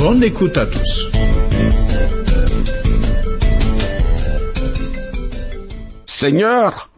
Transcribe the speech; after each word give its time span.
Bonne 0.00 0.22
écoute 0.22 0.56
à 0.56 0.64
tous. 0.64 1.10
Seigneur, 6.06 6.88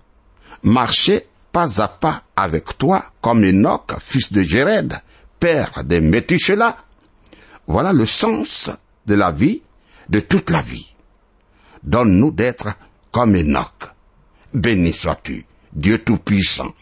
marchez 0.63 1.27
pas 1.51 1.83
à 1.83 1.89
pas 1.89 2.23
avec 2.37 2.79
toi 2.79 3.03
comme 3.21 3.45
Enoch, 3.45 3.95
fils 3.99 4.33
de 4.33 4.45
Jéred, 4.45 4.95
père 5.41 5.83
de 5.83 5.99
Métuchéla. 5.99 6.77
Voilà 7.67 7.93
le 7.93 8.07
sens 8.07 8.71
de 9.07 9.15
la 9.17 9.33
vie, 9.33 9.63
de 10.09 10.21
toute 10.21 10.51
la 10.51 10.63
vie. 10.63 10.95
Donne-nous 11.83 12.31
d'être 12.31 12.69
comme 13.11 13.35
Enoch. 13.35 13.91
Béni 14.55 14.93
sois-tu, 14.93 15.45
Dieu 15.73 15.99
Tout-Puissant. 15.99 16.73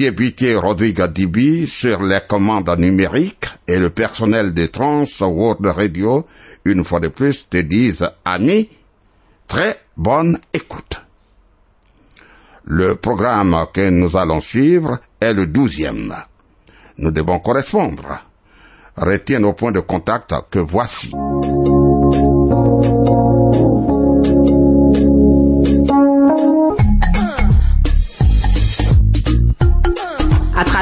Thierry 0.00 0.56
Rodrigue 0.56 1.02
Dibi 1.12 1.66
sur 1.66 2.02
les 2.02 2.20
commandes 2.26 2.74
numériques 2.78 3.48
et 3.68 3.78
le 3.78 3.90
personnel 3.90 4.54
de 4.54 4.64
Trans 4.64 5.04
World 5.20 5.66
Radio, 5.66 6.24
une 6.64 6.84
fois 6.84 7.00
de 7.00 7.08
plus, 7.08 7.46
te 7.50 7.58
disent, 7.58 8.08
amis, 8.24 8.70
très 9.46 9.78
bonne 9.98 10.38
écoute. 10.54 11.02
Le 12.64 12.94
programme 12.94 13.66
que 13.74 13.90
nous 13.90 14.16
allons 14.16 14.40
suivre 14.40 15.00
est 15.20 15.34
le 15.34 15.46
douzième. 15.46 16.14
Nous 16.96 17.10
devons 17.10 17.40
correspondre. 17.40 18.24
Retiens 18.96 19.40
nos 19.40 19.52
points 19.52 19.72
de 19.72 19.80
contact 19.80 20.34
que 20.50 20.60
voici. 20.60 21.12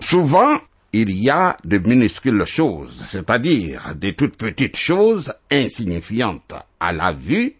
Souvent, 0.00 0.58
il 0.92 1.22
y 1.22 1.30
a 1.30 1.56
de 1.64 1.78
minuscules 1.78 2.44
choses, 2.44 3.00
c'est-à-dire 3.06 3.94
des 3.94 4.14
toutes 4.14 4.36
petites 4.36 4.76
choses 4.76 5.32
insignifiantes 5.52 6.54
à 6.80 6.92
la 6.92 7.12
vue, 7.12 7.54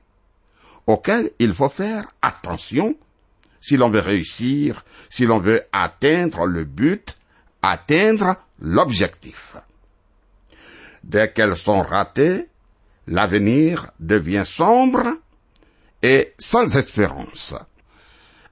auxquelles 0.88 1.30
il 1.38 1.54
faut 1.54 1.68
faire 1.68 2.08
attention 2.20 2.96
si 3.60 3.76
l'on 3.76 3.90
veut 3.90 4.00
réussir, 4.00 4.84
si 5.08 5.26
l'on 5.26 5.38
veut 5.38 5.62
atteindre 5.72 6.46
le 6.46 6.64
but, 6.64 7.16
atteindre 7.62 8.36
l'objectif. 8.60 9.56
Dès 11.04 11.32
qu'elles 11.32 11.56
sont 11.56 11.82
ratées, 11.82 12.48
l'avenir 13.06 13.90
devient 13.98 14.44
sombre 14.44 15.04
et 16.02 16.34
sans 16.38 16.76
espérance. 16.76 17.54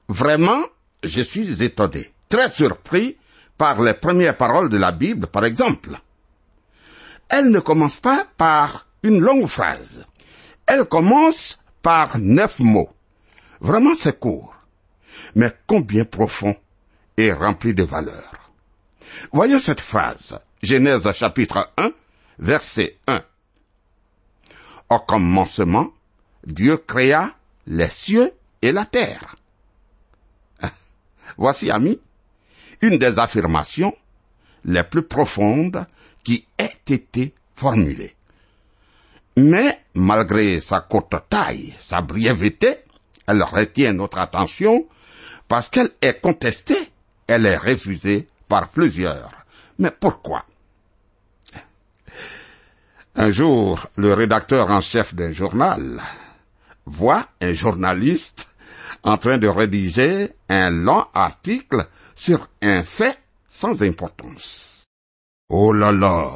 Vraiment, 0.09 0.63
je 1.03 1.21
suis 1.21 1.63
étonné, 1.63 2.13
très 2.29 2.51
surpris 2.51 3.17
par 3.57 3.81
les 3.81 3.95
premières 3.95 4.37
paroles 4.37 4.69
de 4.69 4.79
la 4.79 4.93
Bible, 4.93 5.27
par 5.27 5.45
exemple. 5.45 5.99
Elle 7.29 7.51
ne 7.51 7.61
commence 7.61 8.01
pas 8.01 8.27
par 8.37 8.87
une 9.03 9.21
longue 9.21 9.49
phrase. 9.49 10.05
Elle 10.67 10.85
commence 10.85 11.59
par 11.83 12.19
neuf 12.19 12.59
mots. 12.59 12.91
Vraiment, 13.61 13.95
c'est 13.95 14.19
court, 14.19 14.55
mais 15.35 15.53
combien 15.67 16.05
profond 16.05 16.57
et 17.17 17.33
rempli 17.33 17.75
de 17.75 17.83
valeurs. 17.83 18.53
Voyons 19.33 19.59
cette 19.59 19.81
phrase. 19.81 20.39
Genèse 20.63 21.11
chapitre 21.13 21.71
1, 21.77 21.91
verset 22.39 22.97
1. 23.07 23.23
Au 24.91 24.99
commencement, 25.01 25.89
Dieu 26.47 26.79
créa 26.79 27.33
les 27.67 27.91
cieux 27.91 28.33
et 28.63 28.73
la 28.73 28.87
terre. 28.87 29.37
Voici, 31.37 31.71
amis, 31.71 32.01
une 32.81 32.99
des 32.99 33.19
affirmations 33.19 33.95
les 34.65 34.83
plus 34.83 35.03
profondes 35.03 35.87
qui 36.25 36.47
ait 36.59 36.79
été 36.89 37.35
formulée. 37.55 38.15
Mais 39.37 39.81
malgré 39.95 40.59
sa 40.61 40.81
courte 40.81 41.15
taille, 41.29 41.75
sa 41.79 42.01
brièveté, 42.01 42.79
elle 43.27 43.43
retient 43.43 43.93
notre 43.93 44.19
attention 44.19 44.87
parce 45.49 45.71
qu'elle 45.71 45.91
est 46.01 46.21
contestée, 46.21 46.93
elle 47.27 47.47
est 47.47 47.57
refusée 47.57 48.29
par 48.49 48.69
plusieurs. 48.69 49.33
Mais 49.79 49.91
pourquoi? 49.91 50.45
Un 53.17 53.31
jour, 53.31 53.89
le 53.97 54.13
rédacteur 54.13 54.71
en 54.71 54.81
chef 54.81 55.15
d'un 55.15 55.33
journal 55.33 56.01
voit 56.87 57.27
un 57.41 57.53
journaliste 57.55 58.55
en 59.03 59.17
train 59.17 59.39
de 59.39 59.49
rédiger 59.49 60.31
un 60.49 60.71
long 60.71 61.05
article 61.15 61.87
sur 62.15 62.49
un 62.63 62.85
fait 62.85 63.19
sans 63.49 63.83
importance. 63.83 64.85
Oh 65.49 65.73
là 65.73 65.93
là, 65.93 66.31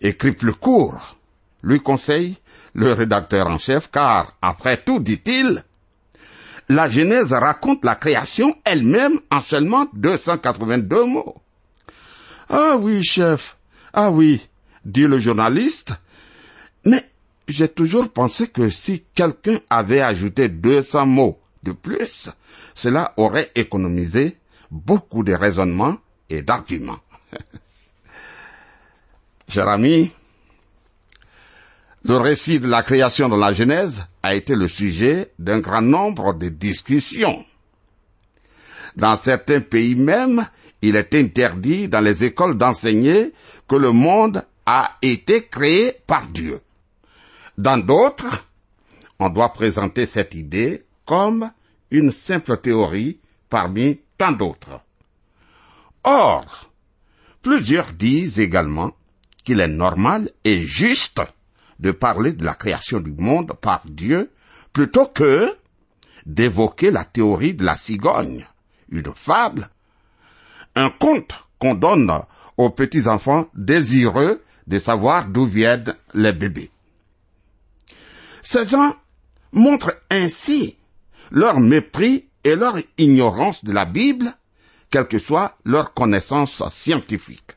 écrit 0.00 0.32
plus 0.32 0.54
court, 0.54 1.16
lui 1.62 1.80
conseille 1.80 2.36
le 2.74 2.92
rédacteur 2.92 3.46
en 3.46 3.58
chef, 3.58 3.90
car, 3.90 4.36
après 4.42 4.78
tout, 4.78 4.98
dit-il, 4.98 5.64
la 6.68 6.88
Genèse 6.88 7.32
raconte 7.32 7.84
la 7.84 7.94
création 7.94 8.56
elle-même 8.64 9.20
en 9.30 9.40
seulement 9.40 9.86
282 9.94 11.04
mots. 11.04 11.36
Ah 12.48 12.76
oui, 12.78 13.02
chef, 13.02 13.56
ah 13.92 14.10
oui, 14.10 14.46
dit 14.84 15.06
le 15.06 15.18
journaliste, 15.18 15.94
mais 16.84 17.04
j'ai 17.48 17.68
toujours 17.68 18.10
pensé 18.10 18.48
que 18.48 18.68
si 18.70 19.04
quelqu'un 19.14 19.60
avait 19.70 20.00
ajouté 20.00 20.48
200 20.48 21.06
mots 21.06 21.40
de 21.62 21.72
plus, 21.72 22.30
cela 22.74 23.12
aurait 23.16 23.50
économisé 23.54 24.38
beaucoup 24.70 25.22
de 25.22 25.32
raisonnements 25.32 25.96
et 26.28 26.42
d'arguments. 26.42 26.98
Cher 29.48 29.68
ami, 29.68 30.12
le 32.04 32.18
récit 32.18 32.60
de 32.60 32.68
la 32.68 32.82
création 32.82 33.30
de 33.30 33.36
la 33.36 33.52
Genèse 33.52 34.04
a 34.22 34.34
été 34.34 34.54
le 34.54 34.68
sujet 34.68 35.32
d'un 35.38 35.60
grand 35.60 35.80
nombre 35.80 36.34
de 36.34 36.50
discussions. 36.50 37.44
Dans 38.94 39.16
certains 39.16 39.60
pays 39.60 39.94
même, 39.94 40.46
il 40.82 40.96
est 40.96 41.14
interdit 41.14 41.88
dans 41.88 42.02
les 42.02 42.24
écoles 42.24 42.58
d'enseigner 42.58 43.32
que 43.66 43.76
le 43.76 43.92
monde 43.92 44.44
a 44.66 44.98
été 45.00 45.46
créé 45.46 45.96
par 46.06 46.26
Dieu. 46.28 46.60
Dans 47.56 47.78
d'autres, 47.78 48.46
on 49.18 49.30
doit 49.30 49.54
présenter 49.54 50.04
cette 50.04 50.34
idée 50.34 50.84
comme 51.06 51.50
une 51.90 52.10
simple 52.10 52.58
théorie 52.58 53.18
parmi 53.48 54.00
tant 54.18 54.32
d'autres. 54.32 54.80
Or, 56.02 56.70
plusieurs 57.40 57.92
disent 57.92 58.40
également 58.40 58.92
qu'il 59.42 59.60
est 59.60 59.68
normal 59.68 60.30
et 60.44 60.64
juste 60.64 61.20
de 61.84 61.92
parler 61.92 62.32
de 62.32 62.46
la 62.46 62.54
création 62.54 62.98
du 62.98 63.12
monde 63.12 63.52
par 63.60 63.82
Dieu 63.84 64.32
plutôt 64.72 65.06
que 65.06 65.54
d'évoquer 66.24 66.90
la 66.90 67.04
théorie 67.04 67.52
de 67.52 67.62
la 67.62 67.76
cigogne, 67.76 68.46
une 68.88 69.12
fable, 69.14 69.68
un 70.74 70.88
conte 70.88 71.34
qu'on 71.58 71.74
donne 71.74 72.10
aux 72.56 72.70
petits 72.70 73.06
enfants 73.06 73.48
désireux 73.54 74.42
de 74.66 74.78
savoir 74.78 75.28
d'où 75.28 75.44
viennent 75.44 75.94
les 76.14 76.32
bébés. 76.32 76.70
Ces 78.42 78.66
gens 78.66 78.96
montrent 79.52 79.94
ainsi 80.10 80.78
leur 81.30 81.60
mépris 81.60 82.30
et 82.44 82.56
leur 82.56 82.78
ignorance 82.96 83.62
de 83.62 83.72
la 83.72 83.84
Bible, 83.84 84.32
quelle 84.88 85.06
que 85.06 85.18
soit 85.18 85.58
leur 85.66 85.92
connaissance 85.92 86.62
scientifique. 86.72 87.52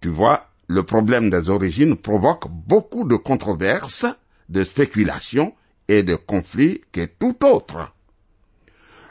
Tu 0.00 0.08
vois, 0.08 0.48
le 0.66 0.82
problème 0.82 1.30
des 1.30 1.48
origines 1.50 1.96
provoque 1.96 2.48
beaucoup 2.48 3.04
de 3.04 3.16
controverses, 3.16 4.06
de 4.48 4.64
spéculations 4.64 5.54
et 5.88 6.02
de 6.02 6.14
conflits 6.14 6.80
que 6.92 7.04
tout 7.04 7.36
autre. 7.44 7.92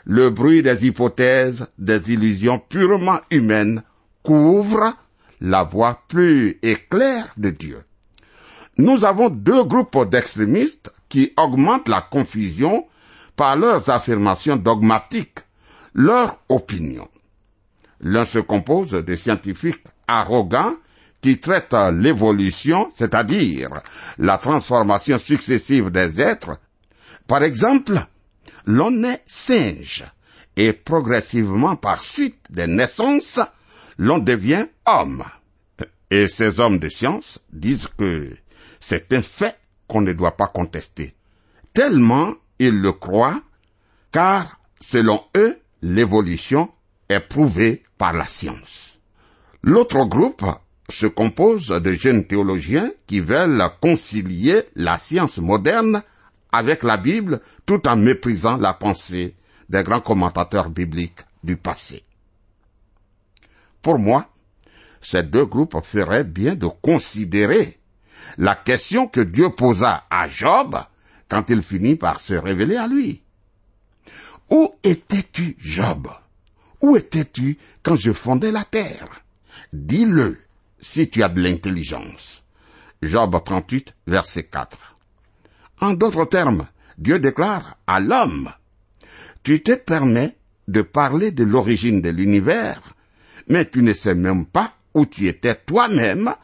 Le 0.06 0.30
bruit 0.30 0.62
des 0.64 0.86
hypothèses, 0.86 1.68
des 1.78 2.12
illusions 2.12 2.60
purement 2.60 3.20
humaines 3.32 3.84
couvre 4.22 4.94
la 5.40 5.64
voix 5.64 6.02
plus 6.08 6.60
éclaire 6.62 7.34
de 7.38 7.50
Dieu. 7.50 7.84
Nous 8.78 9.06
avons 9.06 9.30
deux 9.30 9.64
groupes 9.64 10.10
d'extrémistes 10.10 10.92
qui 11.10 11.32
augmentent 11.38 11.88
la 11.88 12.02
confusion 12.02 12.88
par 13.36 13.56
leurs 13.56 13.90
affirmations 13.90 14.56
dogmatiques, 14.56 15.40
leurs 15.94 16.40
opinions. 16.50 17.10
L'un 18.02 18.26
se 18.26 18.40
compose 18.40 18.92
de 18.92 19.16
scientifiques 19.16 19.84
arrogants 20.08 20.76
qui 21.24 21.40
traitent 21.40 21.75
l'évolution, 21.94 22.90
c'est-à-dire 22.92 23.70
la 24.20 24.38
transformation 24.38 25.18
successive 25.18 25.90
des 25.90 26.22
êtres. 26.22 26.60
Par 27.25 27.42
exemple, 27.44 27.98
l'on 28.66 29.04
est 29.04 29.24
singe 29.25 30.04
et 30.58 30.74
progressivement 30.74 31.78
par 31.78 32.04
suite 32.04 32.40
des 32.50 32.68
naissances, 32.68 33.40
l'on 33.98 34.20
devient 34.20 34.68
homme. 34.86 35.24
Et 36.12 36.28
ces 36.28 36.60
hommes 36.60 36.78
de 36.78 36.90
science 36.90 37.40
disent 37.52 37.88
que 37.98 38.30
c'est 38.81 39.14
un 39.14 39.22
fait 39.22 39.58
qu'on 39.88 40.02
ne 40.02 40.14
doit 40.14 40.36
pas 40.36 40.48
contester. 40.48 41.16
Tellement 41.74 42.34
ils 42.60 42.81
le 42.81 42.92
croient, 42.92 43.42
car 44.12 44.60
selon 44.81 45.24
eux, 45.38 45.58
l'évolution 45.81 46.69
est 47.08 47.22
prouvée 47.22 47.81
par 47.98 48.14
la 48.14 48.26
science. 48.26 49.00
L'autre 49.64 50.04
groupe 50.06 50.44
se 50.89 51.07
compose 51.07 51.68
de 51.68 51.94
jeunes 51.94 52.25
théologiens 52.25 52.91
qui 53.07 53.19
veulent 53.19 53.63
concilier 53.81 54.63
la 54.75 54.97
science 54.97 55.38
moderne 55.38 56.03
avec 56.51 56.83
la 56.83 56.97
Bible 56.97 57.41
tout 57.65 57.88
en 57.88 57.95
méprisant 57.95 58.57
la 58.57 58.74
pensée 58.74 59.35
des 59.69 59.83
grands 59.83 60.01
commentateurs 60.01 60.69
bibliques 60.69 61.21
du 61.44 61.57
passé. 61.57 62.03
Pour 63.81 63.97
moi, 63.97 64.30
ces 65.01 65.24
deux 65.24 65.45
groupes 65.45 65.83
feraient 65.83 66.24
bien 66.24 66.56
de 66.56 66.68
considérer 66.68 67.80
la 68.38 68.56
question 68.56 69.07
que 69.07 69.21
Dieu 69.21 69.50
posa 69.50 70.06
à 70.09 70.27
Job 70.27 70.77
quand 71.27 71.50
il 71.50 71.62
finit 71.62 71.95
par 71.95 72.19
se 72.19 72.33
révéler 72.33 72.75
à 72.75 72.88
lui. 72.88 73.21
Où 74.50 74.74
étais-tu, 74.83 75.57
Job? 75.59 76.07
Où 76.81 76.95
étais-tu 76.95 77.57
quand 77.81 77.95
je 77.95 78.12
fondais 78.12 78.51
la 78.51 78.63
terre? 78.63 79.24
Dis-le 79.71 80.38
si 80.83 81.09
tu 81.09 81.24
as 81.24 81.30
de 81.30 81.41
l'intelligence. 81.41 82.44
Job 83.01 83.41
38, 83.44 83.95
verset 84.06 84.44
4. 84.44 84.97
En 85.80 85.94
d'autres 85.94 86.25
termes, 86.25 86.68
Dieu 86.97 87.19
déclare 87.19 87.77
à 87.88 88.00
l'homme, 88.01 88.51
tu 89.44 89.63
te 89.63 89.75
permets 89.75 90.38
de 90.68 90.81
parler 90.81 91.31
de 91.31 91.45
l'origine 91.45 92.01
de 92.01 92.09
l'univers, 92.09 92.95
mais 93.47 93.65
tu 93.69 93.81
ne 93.81 93.94
sais 93.94 94.13
même 94.13 94.45
pas 94.45 94.74
où 94.94 95.06
tu 95.06 95.27
étais 95.27 95.56
toi-même 95.56 96.35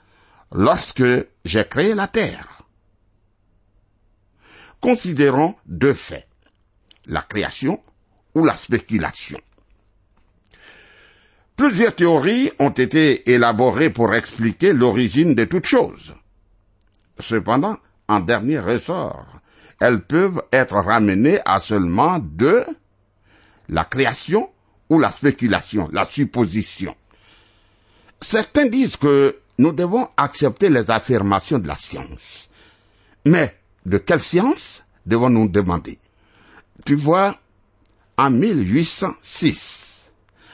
lorsque 0.53 1.03
j'ai 1.45 1.65
créé 1.65 1.94
la 1.94 2.07
terre. 2.07 2.63
Considérons 4.80 5.56
deux 5.65 5.94
faits, 5.94 6.27
la 7.06 7.21
création 7.21 7.83
ou 8.36 8.45
la 8.45 8.56
spéculation. 8.56 9.39
Plusieurs 11.60 11.94
théories 11.94 12.52
ont 12.60 12.70
été 12.70 13.30
élaborées 13.30 13.90
pour 13.90 14.14
expliquer 14.14 14.72
l'origine 14.72 15.36
de 15.36 15.44
toutes 15.44 15.66
choses. 15.66 16.16
Cependant, 17.20 17.78
en 18.08 18.22
dernier 18.22 18.60
ressort, 18.60 19.28
elles 19.82 20.02
peuvent 20.02 20.42
être 20.54 20.76
ramenées 20.76 21.42
à 21.44 21.60
seulement 21.60 22.18
deux, 22.20 22.64
la 23.68 23.84
création 23.84 24.50
ou 24.90 25.00
la 25.00 25.12
spéculation, 25.12 25.90
la 25.92 26.06
supposition. 26.06 26.96
Certains 28.22 28.68
disent 28.68 28.96
que 28.96 29.36
nous 29.58 29.74
devons 29.74 30.08
accepter 30.16 30.70
les 30.70 30.90
affirmations 30.90 31.60
de 31.60 31.68
la 31.68 31.76
science. 31.76 32.50
Mais 33.26 33.54
de 33.86 33.98
quelle 33.98 34.22
science 34.22 34.86
devons-nous 35.06 35.50
demander? 35.50 36.00
Tu 36.86 36.96
vois, 36.96 37.38
en 38.18 38.30
1806, 38.30 39.88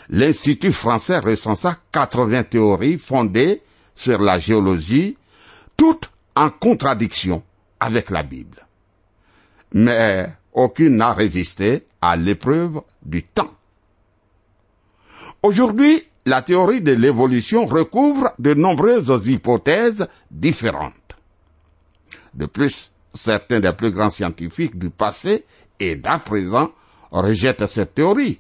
l'Institut 0.10 0.72
français 0.72 1.20
recensa 1.20 1.78
80 1.92 2.44
théories 2.44 2.98
fondées 2.98 3.62
sur 3.96 4.20
la 4.20 4.40
géologie, 4.40 5.18
toutes 5.78 6.10
en 6.36 6.50
contradiction 6.50 7.44
avec 7.80 8.10
la 8.10 8.24
Bible. 8.24 8.66
Mais 9.74 10.28
aucune 10.54 10.98
n'a 10.98 11.14
résisté 11.14 11.86
à 12.02 12.16
l'épreuve 12.16 12.82
du 13.04 13.24
temps. 13.24 13.52
Aujourd'hui, 15.44 16.08
la 16.26 16.42
théorie 16.42 16.82
de 16.82 16.94
l'évolution 16.94 17.66
recouvre 17.66 18.34
de 18.40 18.54
nombreuses 18.54 19.28
hypothèses 19.28 20.08
différentes. 20.32 20.94
De 22.34 22.48
plus, 22.48 22.92
certains 23.14 23.60
des 23.60 23.74
plus 23.74 23.92
grands 23.92 24.10
scientifiques 24.10 24.78
du 24.78 24.90
passé 24.90 25.46
et 25.80 25.96
d'à 25.96 26.20
présent 26.20 26.72
rejettent 27.12 27.68
cette 27.68 27.96
théorie. 27.96 28.40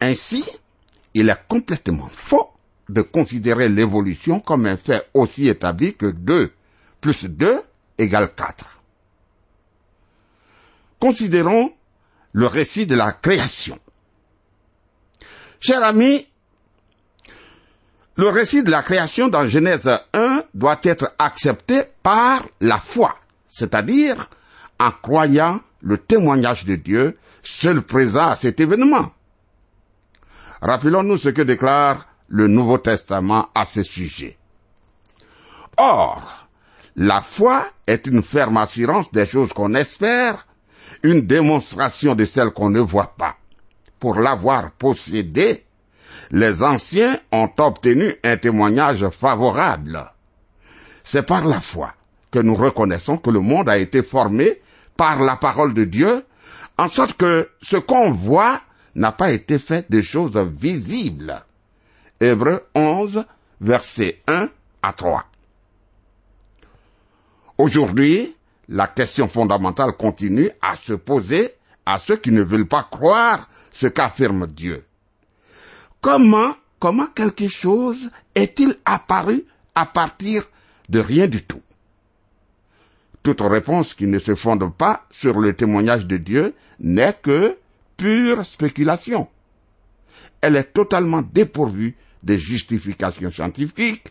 Ainsi, 0.00 0.44
il 1.14 1.28
est 1.28 1.48
complètement 1.48 2.08
faux 2.12 2.50
de 2.88 3.02
considérer 3.02 3.68
l'évolution 3.68 4.40
comme 4.40 4.66
un 4.66 4.76
fait 4.76 5.08
aussi 5.14 5.48
établi 5.48 5.94
que 5.94 6.06
2 6.06 6.52
plus 7.00 7.24
2 7.24 7.60
égale 7.98 8.34
4. 8.34 8.66
Considérons 10.98 11.72
le 12.32 12.46
récit 12.46 12.86
de 12.86 12.94
la 12.94 13.12
création. 13.12 13.78
Cher 15.60 15.82
ami, 15.82 16.26
le 18.16 18.28
récit 18.28 18.62
de 18.62 18.70
la 18.70 18.82
création 18.82 19.28
dans 19.28 19.46
Genèse 19.46 19.90
1 20.12 20.44
doit 20.54 20.80
être 20.82 21.14
accepté 21.18 21.82
par 22.02 22.46
la 22.60 22.76
foi, 22.78 23.16
c'est-à-dire 23.48 24.28
en 24.78 24.90
croyant 24.90 25.60
le 25.80 25.98
témoignage 25.98 26.64
de 26.64 26.76
Dieu, 26.76 27.18
seul 27.42 27.82
présent 27.82 28.28
à 28.28 28.36
cet 28.36 28.60
événement. 28.60 29.10
Rappelons-nous 30.62 31.16
ce 31.16 31.30
que 31.30 31.42
déclare 31.42 32.06
le 32.28 32.46
Nouveau 32.46 32.78
Testament 32.78 33.48
à 33.54 33.64
ce 33.64 33.82
sujet. 33.82 34.38
Or, 35.76 36.48
la 36.96 37.22
foi 37.22 37.64
est 37.86 38.06
une 38.06 38.22
ferme 38.22 38.58
assurance 38.58 39.10
des 39.10 39.24
choses 39.26 39.52
qu'on 39.52 39.74
espère, 39.74 40.46
une 41.02 41.22
démonstration 41.22 42.14
de 42.14 42.24
celles 42.24 42.50
qu'on 42.50 42.68
ne 42.68 42.80
voit 42.80 43.14
pas. 43.16 43.36
Pour 43.98 44.20
l'avoir 44.20 44.72
possédée, 44.72 45.64
les 46.30 46.62
anciens 46.62 47.18
ont 47.32 47.50
obtenu 47.58 48.14
un 48.22 48.36
témoignage 48.36 49.08
favorable. 49.08 50.12
C'est 51.02 51.26
par 51.26 51.46
la 51.46 51.60
foi 51.60 51.94
que 52.30 52.38
nous 52.38 52.54
reconnaissons 52.54 53.16
que 53.16 53.30
le 53.30 53.40
monde 53.40 53.68
a 53.68 53.78
été 53.78 54.02
formé 54.02 54.60
par 54.96 55.22
la 55.22 55.36
parole 55.36 55.74
de 55.74 55.84
Dieu, 55.84 56.24
en 56.78 56.88
sorte 56.88 57.14
que 57.14 57.48
ce 57.62 57.76
qu'on 57.76 58.12
voit 58.12 58.60
n'a 58.94 59.12
pas 59.12 59.32
été 59.32 59.58
fait 59.58 59.90
de 59.90 60.02
choses 60.02 60.36
visibles. 60.36 61.34
Hébreu 62.20 62.64
11, 62.74 63.24
versets 63.60 64.20
1 64.26 64.48
à 64.82 64.92
3. 64.92 65.24
Aujourd'hui, 67.58 68.36
la 68.68 68.86
question 68.86 69.28
fondamentale 69.28 69.92
continue 69.96 70.50
à 70.62 70.76
se 70.76 70.92
poser 70.92 71.54
à 71.84 71.98
ceux 71.98 72.16
qui 72.16 72.30
ne 72.30 72.42
veulent 72.42 72.68
pas 72.68 72.86
croire 72.90 73.48
ce 73.70 73.86
qu'affirme 73.86 74.46
Dieu. 74.46 74.84
Comment, 76.00 76.54
comment 76.78 77.06
quelque 77.06 77.48
chose 77.48 78.10
est-il 78.34 78.76
apparu 78.84 79.44
à 79.74 79.86
partir 79.86 80.44
de 80.88 81.00
rien 81.00 81.26
du 81.26 81.42
tout? 81.42 81.62
Toute 83.22 83.40
réponse 83.42 83.92
qui 83.94 84.06
ne 84.06 84.18
se 84.18 84.34
fonde 84.34 84.72
pas 84.74 85.04
sur 85.10 85.38
le 85.38 85.52
témoignage 85.52 86.06
de 86.06 86.16
Dieu 86.16 86.54
n'est 86.78 87.12
que 87.12 87.58
pure 88.00 88.46
spéculation. 88.46 89.28
Elle 90.40 90.56
est 90.56 90.72
totalement 90.72 91.20
dépourvue 91.20 91.96
de 92.22 92.36
justifications 92.36 93.30
scientifiques, 93.30 94.08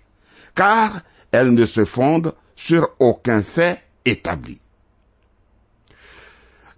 car 0.53 1.01
elle 1.31 1.55
ne 1.55 1.65
se 1.65 1.86
fonde 1.86 2.36
sur 2.55 2.89
aucun 3.00 3.41
fait 3.41 3.81
établi. 4.05 4.60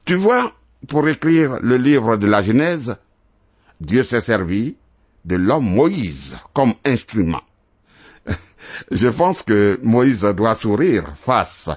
Tu 0.06 0.16
vois, 0.16 0.54
pour 0.88 1.08
écrire 1.10 1.58
le 1.62 1.76
livre 1.76 2.16
de 2.16 2.28
la 2.28 2.42
Genèse, 2.42 2.96
Dieu 3.82 4.04
s'est 4.04 4.22
servi 4.22 4.78
de 5.26 5.36
l'homme 5.36 5.70
Moïse 5.70 6.38
comme 6.54 6.76
instrument. 6.86 7.42
Je 8.92 9.10
pense 9.10 9.44
que 9.44 9.78
Moïse 9.84 10.22
doit 10.22 10.56
sourire 10.56 11.14
face 11.18 11.70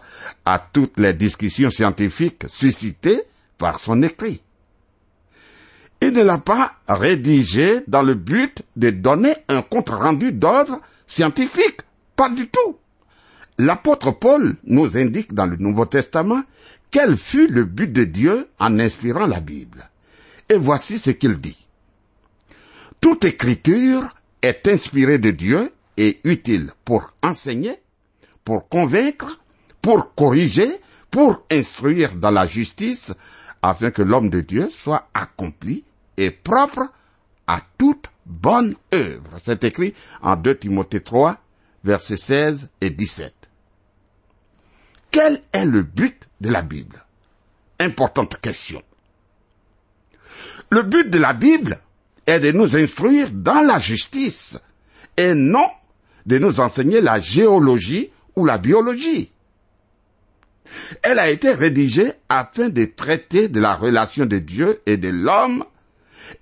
à 0.45 0.61
toutes 0.61 1.01
les 1.01 1.15
discussions 1.15 1.71
scientifiques 1.71 2.45
suscitées 2.47 3.23
par 3.59 3.81
son 3.81 4.01
écrit. 4.03 4.44
Il 6.07 6.13
ne 6.13 6.23
l'a 6.23 6.37
pas 6.37 6.75
rédigé 6.87 7.81
dans 7.89 8.03
le 8.03 8.13
but 8.13 8.61
de 8.77 8.91
donner 8.91 9.37
un 9.49 9.63
compte-rendu 9.63 10.33
d'ordre 10.33 10.83
scientifique. 11.07 11.81
Pas 12.15 12.29
du 12.29 12.47
tout. 12.49 12.77
L'apôtre 13.57 14.11
Paul 14.11 14.57
nous 14.65 14.99
indique 14.99 15.33
dans 15.33 15.47
le 15.47 15.57
Nouveau 15.57 15.87
Testament 15.87 16.43
quel 16.91 17.17
fut 17.17 17.47
le 17.47 17.65
but 17.65 17.91
de 17.91 18.05
Dieu 18.05 18.49
en 18.59 18.79
inspirant 18.81 19.27
la 19.27 19.41
Bible. 19.41 19.89
Et 20.51 20.57
voici 20.57 20.99
ce 20.99 21.09
qu'il 21.09 21.37
dit. 21.37 21.67
Toute 23.01 23.25
écriture 23.25 24.15
est 24.43 24.69
inspirée 24.69 25.19
de 25.19 25.31
Dieu 25.31 25.73
et 25.97 26.21
utile 26.25 26.69
pour 26.85 27.15
enseigner, 27.23 27.77
pour 28.45 28.69
convaincre, 28.69 29.41
pour 29.81 30.15
corriger, 30.15 30.69
pour 31.11 31.47
instruire 31.51 32.15
dans 32.15 32.31
la 32.31 32.47
justice, 32.47 33.15
afin 33.63 33.91
que 33.91 34.03
l'homme 34.03 34.29
de 34.29 34.43
Dieu 34.43 34.69
soit 34.69 35.09
accompli 35.15 35.83
et 36.17 36.31
propre 36.31 36.93
à 37.47 37.61
toute 37.79 38.07
bonne 38.27 38.75
œuvre. 38.93 39.39
C'est 39.43 39.65
écrit 39.65 39.95
en 40.23 40.37
2 40.37 40.59
Timothée 40.59 41.03
3, 41.03 41.39
versets 41.85 42.17
16 42.17 42.69
et 42.81 42.91
17. 42.91 43.33
Quel 45.11 45.43
est 45.53 45.67
le 45.67 45.83
but 45.83 46.29
de 46.41 46.51
la 46.51 46.63
Bible? 46.63 47.05
Importante 47.79 48.41
question. 48.41 48.83
Le 50.71 50.83
but 50.83 51.09
de 51.11 51.19
la 51.19 51.35
Bible 51.35 51.79
est 52.27 52.41
de 52.41 52.53
nous 52.53 52.77
instruire 52.77 53.31
dans 53.31 53.61
la 53.61 53.79
justice 53.79 54.59
et 55.17 55.35
non 55.35 55.69
de 56.27 56.39
nous 56.39 56.61
enseigner 56.61 57.01
la 57.01 57.21
géologie 57.21 58.11
ou 58.35 58.45
la 58.45 58.59
biologie. 58.59 59.31
Elle 61.03 61.19
a 61.19 61.31
été 61.31 61.53
rédigée 61.53 62.13
afin 62.29 62.71
de 62.71 62.87
traiter 62.87 63.49
de 63.49 63.61
la 63.61 63.77
relation 63.77 64.25
de 64.25 64.39
Dieu 64.39 64.81
et 64.87 64.97
de 64.97 65.09
l'homme 65.11 65.65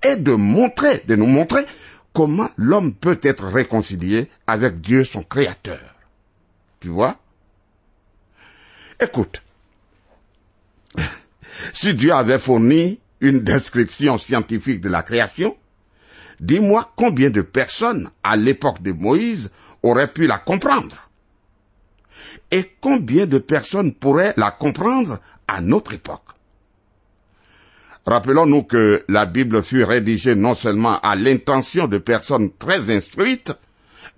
et 0.02 0.16
de 0.16 0.32
montrer, 0.32 1.02
de 1.06 1.16
nous 1.16 1.26
montrer 1.26 1.64
comment 2.12 2.50
l'homme 2.56 2.94
peut 2.94 3.18
être 3.22 3.46
réconcilié 3.46 4.28
avec 4.46 4.80
Dieu 4.80 5.04
son 5.04 5.22
créateur. 5.22 5.80
Tu 6.80 6.88
vois? 6.88 7.16
Écoute. 9.00 9.42
Si 11.74 11.94
Dieu 11.94 12.12
avait 12.12 12.38
fourni 12.38 12.98
une 13.20 13.40
description 13.40 14.18
scientifique 14.18 14.80
de 14.80 14.88
la 14.88 15.02
création, 15.02 15.56
dis-moi 16.40 16.92
combien 16.96 17.30
de 17.30 17.42
personnes 17.42 18.10
à 18.22 18.36
l'époque 18.36 18.82
de 18.82 18.90
Moïse 18.92 19.50
auraient 19.82 20.12
pu 20.12 20.26
la 20.26 20.38
comprendre. 20.38 21.10
Et 22.50 22.72
combien 22.80 23.26
de 23.26 23.38
personnes 23.38 23.94
pourraient 23.94 24.34
la 24.36 24.50
comprendre 24.50 25.20
à 25.46 25.60
notre 25.60 25.92
époque? 25.92 26.32
Rappelons-nous 28.06 28.64
que 28.64 29.04
la 29.08 29.26
Bible 29.26 29.62
fut 29.62 29.84
rédigée 29.84 30.34
non 30.34 30.54
seulement 30.54 30.98
à 31.00 31.14
l'intention 31.14 31.86
de 31.86 31.98
personnes 31.98 32.50
très 32.58 32.90
instruites, 32.90 33.52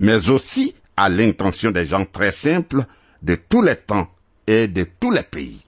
mais 0.01 0.31
aussi 0.31 0.75
à 0.97 1.09
l'intention 1.09 1.71
des 1.71 1.85
gens 1.85 2.07
très 2.11 2.33
simples 2.33 2.85
de 3.23 3.35
tous 3.35 3.63
les 3.63 3.77
temps 3.77 4.09
et 4.47 4.69
de 4.69 4.87
tous 4.99 5.11
les 5.11 5.23
pays. 5.23 5.61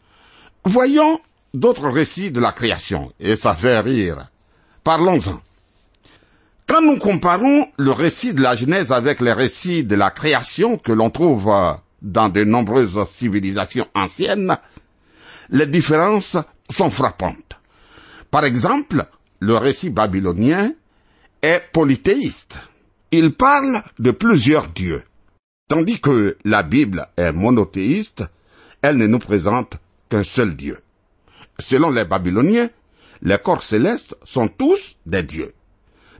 Voyons 0.64 1.20
d'autres 1.52 1.88
récits 1.88 2.30
de 2.30 2.40
la 2.40 2.52
création, 2.52 3.12
et 3.20 3.36
ça 3.36 3.54
fait 3.54 3.80
rire. 3.80 4.30
Parlons-en. 4.82 5.40
Quand 6.66 6.82
nous 6.82 6.98
comparons 6.98 7.68
le 7.76 7.92
récit 7.92 8.34
de 8.34 8.42
la 8.42 8.56
Genèse 8.56 8.92
avec 8.92 9.20
les 9.20 9.32
récits 9.32 9.84
de 9.84 9.94
la 9.94 10.10
création 10.10 10.78
que 10.78 10.90
l'on 10.92 11.10
trouve 11.10 11.52
dans 12.02 12.28
de 12.28 12.44
nombreuses 12.44 13.02
civilisations 13.04 13.86
anciennes, 13.94 14.56
les 15.50 15.66
différences 15.66 16.36
sont 16.70 16.90
frappantes. 16.90 17.45
Par 18.30 18.44
exemple, 18.44 19.04
le 19.40 19.56
récit 19.56 19.90
babylonien 19.90 20.72
est 21.42 21.62
polythéiste. 21.72 22.58
Il 23.10 23.32
parle 23.32 23.82
de 23.98 24.10
plusieurs 24.10 24.68
dieux. 24.68 25.02
Tandis 25.68 26.00
que 26.00 26.36
la 26.44 26.62
Bible 26.62 27.06
est 27.16 27.32
monothéiste, 27.32 28.24
elle 28.82 28.96
ne 28.96 29.06
nous 29.06 29.18
présente 29.18 29.78
qu'un 30.08 30.22
seul 30.22 30.54
Dieu. 30.54 30.78
Selon 31.58 31.90
les 31.90 32.04
Babyloniens, 32.04 32.68
les 33.22 33.38
corps 33.38 33.62
célestes 33.62 34.16
sont 34.24 34.48
tous 34.48 34.96
des 35.06 35.22
dieux, 35.22 35.52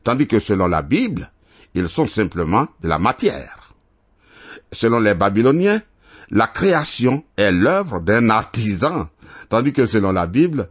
tandis 0.03 0.27
que 0.27 0.39
selon 0.39 0.67
la 0.67 0.83
Bible, 0.83 1.31
ils 1.75 1.89
sont 1.89 2.07
simplement 2.07 2.69
de 2.81 2.89
la 2.89 2.99
matière. 2.99 3.73
Selon 4.73 4.99
les 4.99 5.15
Babyloniens, 5.15 5.83
la 6.31 6.47
création 6.47 7.23
est 7.37 7.53
l'œuvre 7.53 8.01
d'un 8.01 8.31
artisan, 8.31 9.09
tandis 9.49 9.73
que 9.73 9.87
selon 9.87 10.13
la 10.13 10.27
Bible, 10.27 10.69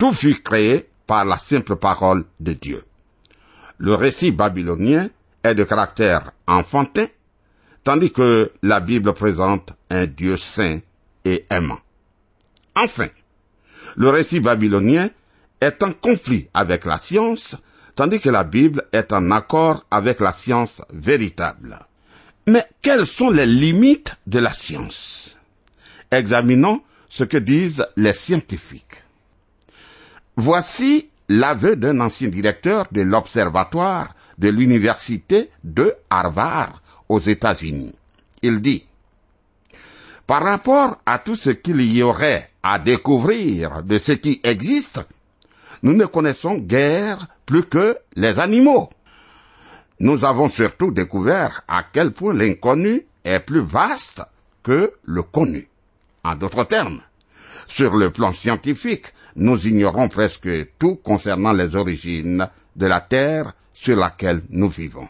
tout 0.00 0.14
fut 0.14 0.40
créé 0.42 0.88
par 1.06 1.26
la 1.26 1.36
simple 1.36 1.76
parole 1.76 2.24
de 2.40 2.54
Dieu. 2.54 2.82
Le 3.76 3.94
récit 3.94 4.30
babylonien 4.30 5.10
est 5.44 5.54
de 5.54 5.62
caractère 5.62 6.32
enfantin, 6.46 7.06
tandis 7.84 8.10
que 8.10 8.50
la 8.62 8.80
Bible 8.80 9.12
présente 9.12 9.74
un 9.90 10.06
Dieu 10.06 10.38
saint 10.38 10.80
et 11.26 11.44
aimant. 11.50 11.78
Enfin, 12.74 13.08
le 13.96 14.08
récit 14.08 14.40
babylonien 14.40 15.10
est 15.60 15.82
en 15.82 15.92
conflit 15.92 16.48
avec 16.54 16.86
la 16.86 16.96
science, 16.96 17.56
tandis 17.94 18.20
que 18.20 18.30
la 18.30 18.44
Bible 18.44 18.86
est 18.92 19.12
en 19.12 19.30
accord 19.30 19.84
avec 19.90 20.20
la 20.20 20.32
science 20.32 20.80
véritable. 20.94 21.78
Mais 22.46 22.64
quelles 22.80 23.06
sont 23.06 23.28
les 23.28 23.46
limites 23.46 24.16
de 24.26 24.38
la 24.38 24.54
science? 24.54 25.36
Examinons 26.10 26.80
ce 27.10 27.24
que 27.24 27.36
disent 27.36 27.86
les 27.96 28.14
scientifiques. 28.14 29.04
Voici 30.42 31.10
l'aveu 31.28 31.76
d'un 31.76 32.00
ancien 32.00 32.28
directeur 32.28 32.86
de 32.92 33.02
l'observatoire 33.02 34.14
de 34.38 34.48
l'université 34.48 35.50
de 35.64 35.94
Harvard 36.08 36.80
aux 37.10 37.18
États-Unis. 37.18 37.94
Il 38.40 38.62
dit, 38.62 38.86
par 40.26 40.42
rapport 40.42 40.96
à 41.04 41.18
tout 41.18 41.34
ce 41.34 41.50
qu'il 41.50 41.82
y 41.82 42.02
aurait 42.02 42.48
à 42.62 42.78
découvrir 42.78 43.82
de 43.82 43.98
ce 43.98 44.12
qui 44.12 44.40
existe, 44.42 45.02
nous 45.82 45.92
ne 45.92 46.06
connaissons 46.06 46.54
guère 46.54 47.26
plus 47.44 47.66
que 47.66 47.98
les 48.16 48.40
animaux. 48.40 48.88
Nous 49.98 50.24
avons 50.24 50.48
surtout 50.48 50.90
découvert 50.90 51.64
à 51.68 51.82
quel 51.92 52.12
point 52.12 52.32
l'inconnu 52.32 53.04
est 53.24 53.40
plus 53.40 53.62
vaste 53.62 54.22
que 54.62 54.94
le 55.04 55.22
connu. 55.22 55.68
En 56.24 56.34
d'autres 56.34 56.64
termes, 56.64 57.02
sur 57.70 57.96
le 57.96 58.10
plan 58.10 58.32
scientifique, 58.32 59.06
nous 59.36 59.66
ignorons 59.66 60.08
presque 60.08 60.48
tout 60.78 60.96
concernant 60.96 61.52
les 61.52 61.76
origines 61.76 62.46
de 62.76 62.86
la 62.86 63.00
Terre 63.00 63.54
sur 63.72 63.96
laquelle 63.96 64.42
nous 64.50 64.68
vivons. 64.68 65.08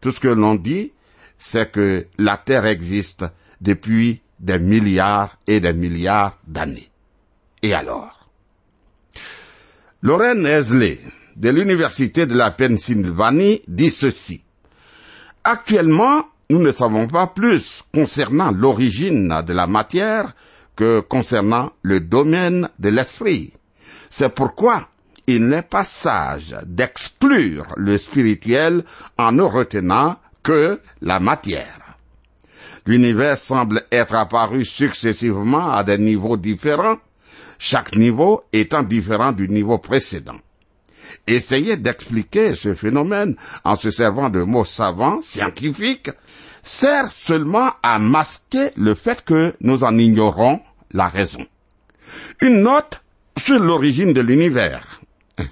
Tout 0.00 0.10
ce 0.10 0.20
que 0.20 0.28
l'on 0.28 0.56
dit, 0.56 0.92
c'est 1.38 1.70
que 1.70 2.06
la 2.18 2.36
Terre 2.36 2.66
existe 2.66 3.24
depuis 3.60 4.20
des 4.40 4.58
milliards 4.58 5.38
et 5.46 5.60
des 5.60 5.72
milliards 5.72 6.38
d'années. 6.46 6.90
Et 7.62 7.72
alors? 7.72 8.28
Lorraine 10.02 10.44
Esley, 10.44 10.98
de 11.36 11.50
l'Université 11.50 12.26
de 12.26 12.34
la 12.34 12.50
Pennsylvanie, 12.50 13.62
dit 13.68 13.90
ceci. 13.90 14.42
Actuellement, 15.44 16.26
nous 16.50 16.58
ne 16.58 16.72
savons 16.72 17.06
pas 17.06 17.28
plus 17.28 17.82
concernant 17.92 18.50
l'origine 18.50 19.42
de 19.46 19.52
la 19.52 19.66
matière 19.66 20.34
que 20.76 21.00
concernant 21.00 21.72
le 21.82 22.00
domaine 22.00 22.68
de 22.78 22.88
l'esprit. 22.88 23.52
C'est 24.10 24.34
pourquoi 24.34 24.88
il 25.26 25.46
n'est 25.46 25.62
pas 25.62 25.84
sage 25.84 26.54
d'exclure 26.66 27.66
le 27.76 27.96
spirituel 27.98 28.84
en 29.16 29.32
ne 29.32 29.42
retenant 29.42 30.16
que 30.42 30.80
la 31.00 31.20
matière. 31.20 31.96
L'univers 32.86 33.38
semble 33.38 33.82
être 33.90 34.14
apparu 34.14 34.64
successivement 34.64 35.70
à 35.70 35.84
des 35.84 35.96
niveaux 35.96 36.36
différents, 36.36 36.98
chaque 37.58 37.96
niveau 37.96 38.44
étant 38.52 38.82
différent 38.82 39.32
du 39.32 39.48
niveau 39.48 39.78
précédent. 39.78 40.36
Essayer 41.26 41.76
d'expliquer 41.76 42.54
ce 42.54 42.74
phénomène 42.74 43.36
en 43.64 43.76
se 43.76 43.90
servant 43.90 44.28
de 44.28 44.42
mots 44.42 44.64
savants, 44.64 45.20
scientifiques, 45.22 46.10
sert 46.64 47.12
seulement 47.12 47.72
à 47.82 47.98
masquer 47.98 48.70
le 48.76 48.94
fait 48.94 49.22
que 49.24 49.54
nous 49.60 49.84
en 49.84 49.96
ignorons 49.96 50.60
la 50.92 51.08
raison. 51.08 51.46
Une 52.40 52.62
note 52.62 53.02
sur 53.36 53.58
l'origine 53.58 54.12
de 54.12 54.20
l'univers. 54.20 55.00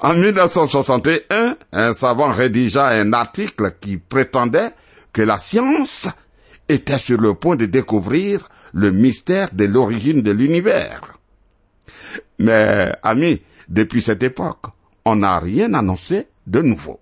En 0.00 0.12
1961, 0.14 1.56
un 1.72 1.92
savant 1.94 2.30
rédigea 2.30 2.88
un 2.88 3.14
article 3.14 3.76
qui 3.80 3.96
prétendait 3.96 4.72
que 5.14 5.22
la 5.22 5.38
science 5.38 6.08
était 6.68 6.98
sur 6.98 7.18
le 7.18 7.32
point 7.32 7.56
de 7.56 7.64
découvrir 7.64 8.50
le 8.74 8.90
mystère 8.90 9.48
de 9.54 9.64
l'origine 9.64 10.20
de 10.20 10.30
l'univers. 10.30 11.18
Mais, 12.38 12.92
amis, 13.02 13.40
depuis 13.68 14.02
cette 14.02 14.22
époque, 14.22 14.66
on 15.06 15.16
n'a 15.16 15.38
rien 15.38 15.72
annoncé 15.72 16.26
de 16.46 16.60
nouveau. 16.60 17.00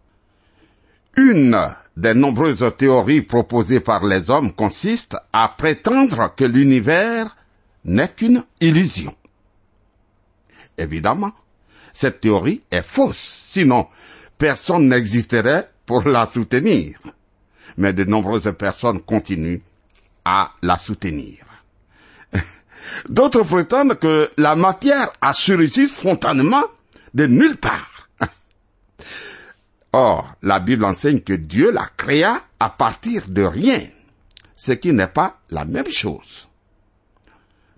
Une 1.17 1.59
des 1.97 2.15
nombreuses 2.15 2.65
théories 2.79 3.23
proposées 3.23 3.81
par 3.81 4.05
les 4.05 4.31
hommes 4.31 4.53
consiste 4.53 5.17
à 5.33 5.49
prétendre 5.49 6.35
que 6.35 6.45
l'univers 6.45 7.37
n'est 7.85 8.09
qu'une 8.09 8.45
illusion. 8.61 9.15
Évidemment, 10.79 11.33
cette 11.93 12.21
théorie 12.21 12.63
est 12.71 12.87
fausse, 12.87 13.41
sinon 13.45 13.87
personne 14.39 14.89
n'existerait 14.89 15.71
pour 15.87 16.09
la 16.09 16.27
soutenir. 16.27 16.99
Mais 17.77 17.93
de 17.93 18.05
nombreuses 18.05 18.53
personnes 18.59 19.01
continuent 19.03 19.61
à 20.25 20.53
la 20.63 20.79
soutenir. 20.79 21.45
D'autres 23.09 23.43
prétendent 23.43 23.99
que 23.99 24.31
la 24.37 24.57
matière 24.57 25.13
a 25.21 25.33
surgi 25.33 25.89
spontanément 25.89 26.65
de 27.15 27.27
nulle 27.27 27.57
part. 27.57 28.09
Or, 29.93 30.35
la 30.43 30.59
Bible 30.59 30.85
enseigne 30.85 31.21
que 31.21 31.35
Dieu 31.35 31.71
la 31.71 31.87
créa 31.97 32.41
à 32.59 32.71
partir 32.71 33.29
de 33.29 33.43
rien, 33.43 33.81
ce 34.57 34.73
qui 34.73 34.93
n'est 34.93 35.07
pas 35.07 35.41
la 35.51 35.67
même 35.67 35.91
chose. 35.91 36.49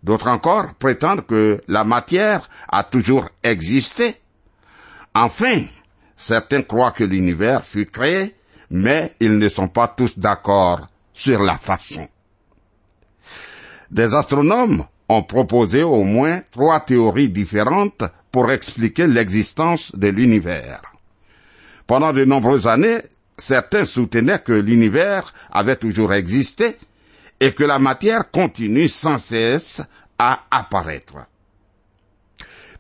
D'autres 0.03 0.29
encore 0.29 0.75
prétendent 0.75 1.27
que 1.27 1.61
la 1.67 1.83
matière 1.83 2.49
a 2.69 2.85
toujours 2.85 3.29
existé. 3.43 4.17
Enfin, 5.15 5.65
certains 6.17 6.63
croient 6.63 6.93
que 6.93 7.05
l'univers 7.05 7.65
fut 7.65 7.87
créé, 7.87 8.37
mais 8.71 9.15
ils 9.19 9.39
ne 9.39 9.49
sont 9.49 9.69
pas 9.69 9.89
tous 9.89 10.19
d'accord 10.19 10.87
sur 11.13 11.43
la 11.43 11.57
façon. 11.57 12.07
Des 13.91 14.15
astronomes 14.15 14.85
ont 15.09 15.23
proposé 15.23 15.83
au 15.83 16.05
moins 16.05 16.43
trois 16.51 16.81
théories 16.81 17.31
différentes 17.31 18.05
pour 18.31 18.51
expliquer 18.51 19.07
l'existence 19.07 19.95
de 19.97 20.09
l'univers. 20.09 20.94
Pendant 21.87 22.13
de 22.13 22.25
nombreuses 22.25 22.67
années, 22.67 22.99
certains 23.37 23.85
soutenaient 23.85 24.39
que 24.39 24.53
l'univers 24.53 25.33
avait 25.53 25.77
toujours 25.77 26.13
existé 26.13 26.77
et 27.41 27.53
que 27.53 27.65
la 27.65 27.79
matière 27.79 28.31
continue 28.31 28.89
sans 28.89 29.19
cesse 29.19 29.83
à 30.19 30.45
apparaître. 30.51 31.17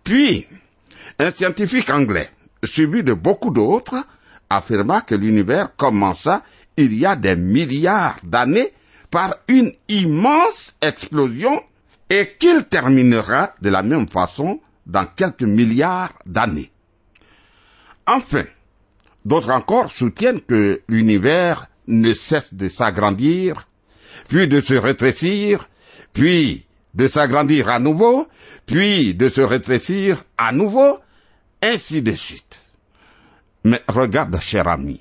Puis, 0.02 0.46
un 1.18 1.30
scientifique 1.30 1.90
anglais, 1.90 2.30
suivi 2.62 3.02
de 3.02 3.14
beaucoup 3.14 3.50
d'autres, 3.50 4.06
affirma 4.48 5.00
que 5.00 5.14
l'univers 5.14 5.74
commença 5.76 6.42
il 6.76 6.94
y 6.94 7.06
a 7.06 7.16
des 7.16 7.36
milliards 7.36 8.18
d'années 8.22 8.72
par 9.10 9.36
une 9.48 9.72
immense 9.88 10.74
explosion 10.80 11.62
et 12.10 12.36
qu'il 12.38 12.64
terminera 12.64 13.54
de 13.60 13.70
la 13.70 13.82
même 13.82 14.08
façon 14.08 14.60
dans 14.86 15.06
quelques 15.06 15.42
milliards 15.42 16.12
d'années. 16.26 16.70
Enfin, 18.06 18.44
d'autres 19.24 19.50
encore 19.50 19.90
soutiennent 19.90 20.40
que 20.40 20.82
l'univers 20.88 21.68
ne 21.86 22.12
cesse 22.12 22.54
de 22.54 22.68
s'agrandir, 22.68 23.68
puis 24.28 24.48
de 24.48 24.60
se 24.60 24.74
rétrécir, 24.74 25.68
puis 26.12 26.66
de 26.94 27.06
s'agrandir 27.08 27.68
à 27.68 27.78
nouveau, 27.78 28.28
puis 28.66 29.14
de 29.14 29.28
se 29.28 29.42
rétrécir 29.42 30.24
à 30.38 30.52
nouveau, 30.52 30.98
ainsi 31.62 32.02
de 32.02 32.12
suite. 32.12 32.60
Mais 33.64 33.82
regarde, 33.88 34.38
cher 34.40 34.68
ami, 34.68 35.00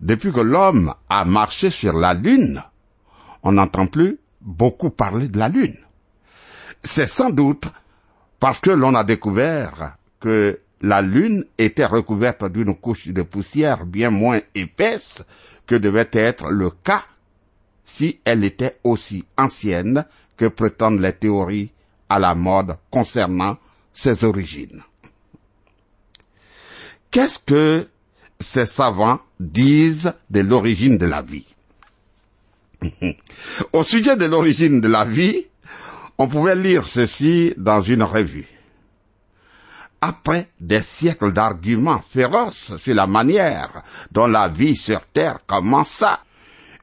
depuis 0.00 0.32
que 0.32 0.40
l'homme 0.40 0.94
a 1.08 1.24
marché 1.24 1.70
sur 1.70 1.94
la 1.94 2.14
Lune, 2.14 2.62
on 3.42 3.52
n'entend 3.52 3.86
plus 3.86 4.18
beaucoup 4.40 4.90
parler 4.90 5.28
de 5.28 5.38
la 5.38 5.48
Lune. 5.48 5.76
C'est 6.82 7.06
sans 7.06 7.30
doute 7.30 7.64
parce 8.38 8.60
que 8.60 8.70
l'on 8.70 8.94
a 8.94 9.04
découvert 9.04 9.96
que 10.20 10.60
la 10.82 11.02
Lune 11.02 11.44
était 11.58 11.86
recouverte 11.86 12.44
d'une 12.44 12.74
couche 12.74 13.08
de 13.08 13.22
poussière 13.22 13.86
bien 13.86 14.10
moins 14.10 14.40
épaisse 14.54 15.22
que 15.66 15.74
devait 15.74 16.10
être 16.12 16.48
le 16.48 16.70
cas 16.70 17.04
si 17.84 18.20
elle 18.24 18.44
était 18.44 18.78
aussi 18.84 19.24
ancienne 19.38 20.04
que 20.36 20.46
prétendent 20.46 21.00
les 21.00 21.12
théories 21.12 21.70
à 22.08 22.18
la 22.18 22.34
mode 22.34 22.76
concernant 22.90 23.56
ses 23.92 24.24
origines. 24.24 24.82
Qu'est-ce 27.10 27.38
que 27.38 27.88
ces 28.38 28.66
savants 28.66 29.20
disent 29.40 30.12
de 30.28 30.40
l'origine 30.40 30.98
de 30.98 31.06
la 31.06 31.22
vie? 31.22 31.46
Au 33.72 33.82
sujet 33.82 34.16
de 34.16 34.26
l'origine 34.26 34.80
de 34.80 34.88
la 34.88 35.04
vie, 35.04 35.46
on 36.18 36.28
pouvait 36.28 36.56
lire 36.56 36.86
ceci 36.86 37.54
dans 37.56 37.80
une 37.80 38.02
revue. 38.02 38.55
Après 40.08 40.50
des 40.60 40.82
siècles 40.82 41.32
d'arguments 41.32 42.00
féroces 42.00 42.76
sur 42.76 42.94
la 42.94 43.08
manière 43.08 43.82
dont 44.12 44.28
la 44.28 44.46
vie 44.46 44.76
sur 44.76 45.04
Terre 45.06 45.40
commença, 45.44 46.20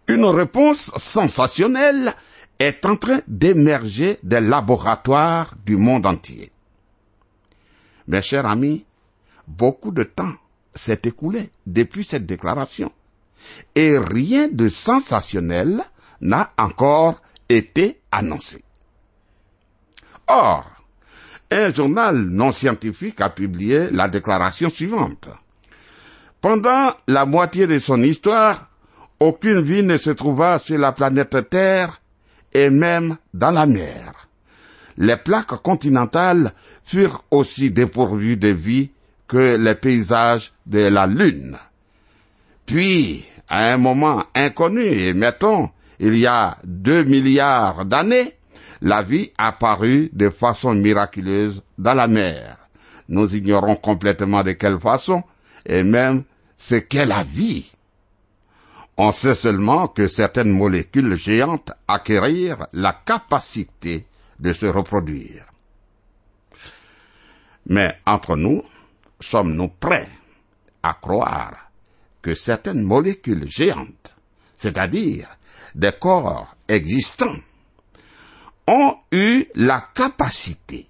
une 0.10 0.26
réponse 0.26 0.92
sensationnelle 0.98 2.14
est 2.60 2.86
en 2.86 2.98
train 2.98 3.22
d'émerger 3.26 4.20
des 4.24 4.42
laboratoires 4.42 5.54
du 5.66 5.78
monde 5.78 6.06
entier. 6.06 6.52
Mes 8.08 8.22
chers 8.22 8.46
amis, 8.46 8.84
beaucoup 9.48 9.92
de 9.92 10.04
temps 10.04 10.34
s'est 10.76 11.04
écoulé 11.06 11.50
depuis 11.66 12.04
cette 12.04 12.26
déclaration 12.26 12.92
et 13.74 13.98
rien 13.98 14.50
de 14.50 14.68
sensationnel 14.68 15.82
n'a 16.20 16.52
encore 16.58 17.22
été 17.48 18.02
annoncé. 18.12 18.66
Or, 20.28 20.73
un 21.54 21.74
journal 21.74 22.16
non 22.18 22.52
scientifique 22.52 23.22
a 23.22 23.30
publié 23.30 23.90
la 23.92 24.08
déclaration 24.08 24.70
suivante. 24.70 25.30
Pendant 26.42 26.94
la 27.08 27.26
moitié 27.26 27.68
de 27.68 27.80
son 27.80 28.02
histoire, 28.02 28.70
aucune 29.20 29.62
vie 29.62 29.84
ne 29.84 29.98
se 29.98 30.10
trouva 30.10 30.60
sur 30.60 30.78
la 30.78 30.92
planète 30.92 31.50
Terre 31.50 32.02
et 32.54 32.70
même 32.70 33.18
dans 33.34 33.52
la 33.52 33.66
mer. 33.66 34.28
Les 34.98 35.18
plaques 35.18 35.62
continentales 35.64 36.52
furent 36.84 37.24
aussi 37.32 37.72
dépourvues 37.72 38.38
de 38.38 38.50
vie 38.50 38.92
que 39.28 39.58
les 39.58 39.76
paysages 39.76 40.52
de 40.66 40.80
la 40.80 41.08
Lune. 41.08 41.58
Puis, 42.66 43.26
à 43.50 43.74
un 43.74 43.78
moment 43.78 44.24
inconnu, 44.36 44.86
et 44.86 45.14
mettons, 45.14 45.70
il 46.00 46.18
y 46.18 46.28
a 46.28 46.58
deux 46.64 47.04
milliards 47.04 47.86
d'années, 47.86 48.34
la 48.84 49.02
vie 49.02 49.32
apparut 49.38 50.10
de 50.12 50.30
façon 50.30 50.76
miraculeuse 50.76 51.64
dans 51.78 51.94
la 51.94 52.08
mer. 52.08 52.58
Nous 53.08 53.34
ignorons 53.34 53.78
complètement 53.78 54.44
de 54.44 54.52
quelle 54.52 54.80
façon, 54.80 55.24
et 55.66 55.84
même 55.84 56.26
ce 56.58 56.76
qu'est 56.76 57.06
la 57.06 57.24
vie. 57.24 57.72
On 58.98 59.12
sait 59.14 59.36
seulement 59.36 59.88
que 59.88 60.08
certaines 60.08 60.52
molécules 60.52 61.16
géantes 61.18 61.72
acquérirent 61.88 62.68
la 62.74 62.92
capacité 62.92 64.06
de 64.40 64.52
se 64.52 64.66
reproduire. 64.66 65.46
Mais 67.68 67.98
entre 68.06 68.36
nous, 68.36 68.64
sommes-nous 69.22 69.70
prêts 69.70 70.10
à 70.84 70.94
croire 70.96 71.72
que 72.22 72.36
certaines 72.36 72.84
molécules 72.84 73.50
géantes, 73.50 74.14
c'est-à-dire 74.56 75.30
des 75.74 75.94
corps 75.94 76.54
existants, 76.68 77.38
ont 78.68 78.96
eu 79.12 79.46
la 79.56 79.84
capacité, 79.94 80.88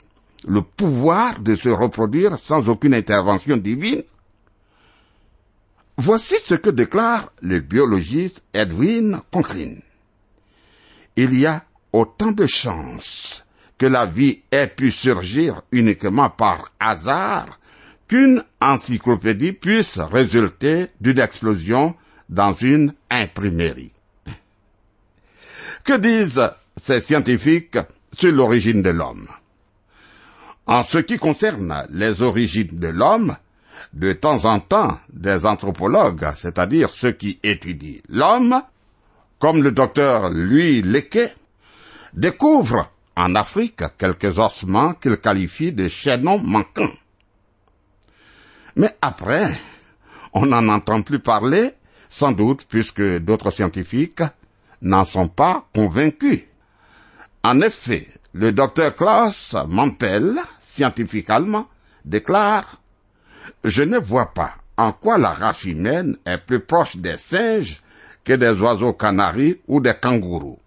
le 0.48 0.62
pouvoir 0.62 1.40
de 1.40 1.56
se 1.56 1.70
reproduire 1.70 2.38
sans 2.38 2.70
aucune 2.70 2.94
intervention 2.94 3.58
divine 3.58 4.04
Voici 5.98 6.40
ce 6.40 6.56
que 6.56 6.72
déclare 6.72 7.32
le 7.42 7.60
biologiste 7.60 8.44
Edwin 8.54 9.22
Conklin. 9.32 9.76
Il 11.16 11.38
y 11.38 11.46
a 11.46 11.64
autant 11.92 12.32
de 12.32 12.48
chances 12.48 13.46
que 13.78 13.86
la 13.86 14.08
vie 14.08 14.42
ait 14.52 14.68
pu 14.68 14.92
surgir 14.92 15.62
uniquement 15.72 16.32
par 16.32 16.72
hasard 16.80 17.60
qu'une 18.08 18.44
encyclopédie 18.60 19.54
puisse 19.54 20.00
résulter 20.00 20.88
d'une 21.00 21.20
explosion 21.20 21.96
dans 22.28 22.54
une 22.54 22.94
imprimerie. 23.10 23.92
Que 25.84 25.98
disent 25.98 26.50
ces 26.78 27.00
scientifiques 27.00 27.78
sur 28.18 28.32
l'origine 28.32 28.82
de 28.82 28.90
l'homme 28.90 29.28
En 30.66 30.84
ce 30.84 31.00
qui 31.00 31.18
concerne 31.18 31.86
les 31.90 32.22
origines 32.22 32.80
de 32.80 32.88
l'homme, 32.88 33.36
de 33.92 34.14
temps 34.14 34.46
en 34.46 34.60
temps 34.60 34.98
des 35.12 35.46
anthropologues, 35.46 36.32
c'est-à-dire 36.38 36.90
ceux 36.90 37.12
qui 37.12 37.40
étudient 37.44 38.00
l'homme, 38.08 38.62
comme 39.40 39.62
le 39.62 39.72
docteur 39.72 40.30
Louis 40.30 40.82
Lequet, 40.82 41.34
découvrent 42.14 42.90
en 43.16 43.36
Afrique 43.36 43.84
quelques 43.98 44.40
ossements 44.40 44.94
qu'il 44.94 45.18
qualifie 45.18 45.74
de 45.74 45.88
chaînons 45.90 46.40
manquants. 46.40 46.94
Mais 48.76 48.96
après, 49.02 49.48
on 50.34 50.46
n'en 50.46 50.68
entend 50.70 51.02
plus 51.02 51.20
parler, 51.20 51.72
sans 52.10 52.32
doute 52.32 52.66
puisque 52.68 53.04
d'autres 53.20 53.52
scientifiques 53.52 54.24
n'en 54.82 55.06
sont 55.06 55.28
pas 55.28 55.68
convaincus. 55.76 56.44
En 57.44 57.60
effet, 57.62 58.08
le 58.34 58.52
docteur 58.52 58.96
Klaus 58.96 59.56
Mampel, 59.68 60.36
scientifique 60.62 61.30
allemand, 61.30 61.68
déclare 62.06 62.80
je 63.66 63.84
ne 63.84 63.98
vois 63.98 64.34
pas 64.34 64.56
en 64.78 64.94
quoi 64.94 65.18
la 65.18 65.32
race 65.32 65.66
humaine 65.66 66.18
est 66.26 66.38
plus 66.38 66.62
proche 66.62 66.96
des 66.96 67.18
singes 67.18 67.82
que 68.24 68.34
des 68.34 68.60
oiseaux 68.62 68.94
canaris 68.94 69.60
ou 69.68 69.82
des 69.82 69.94
kangourous. 69.94 70.60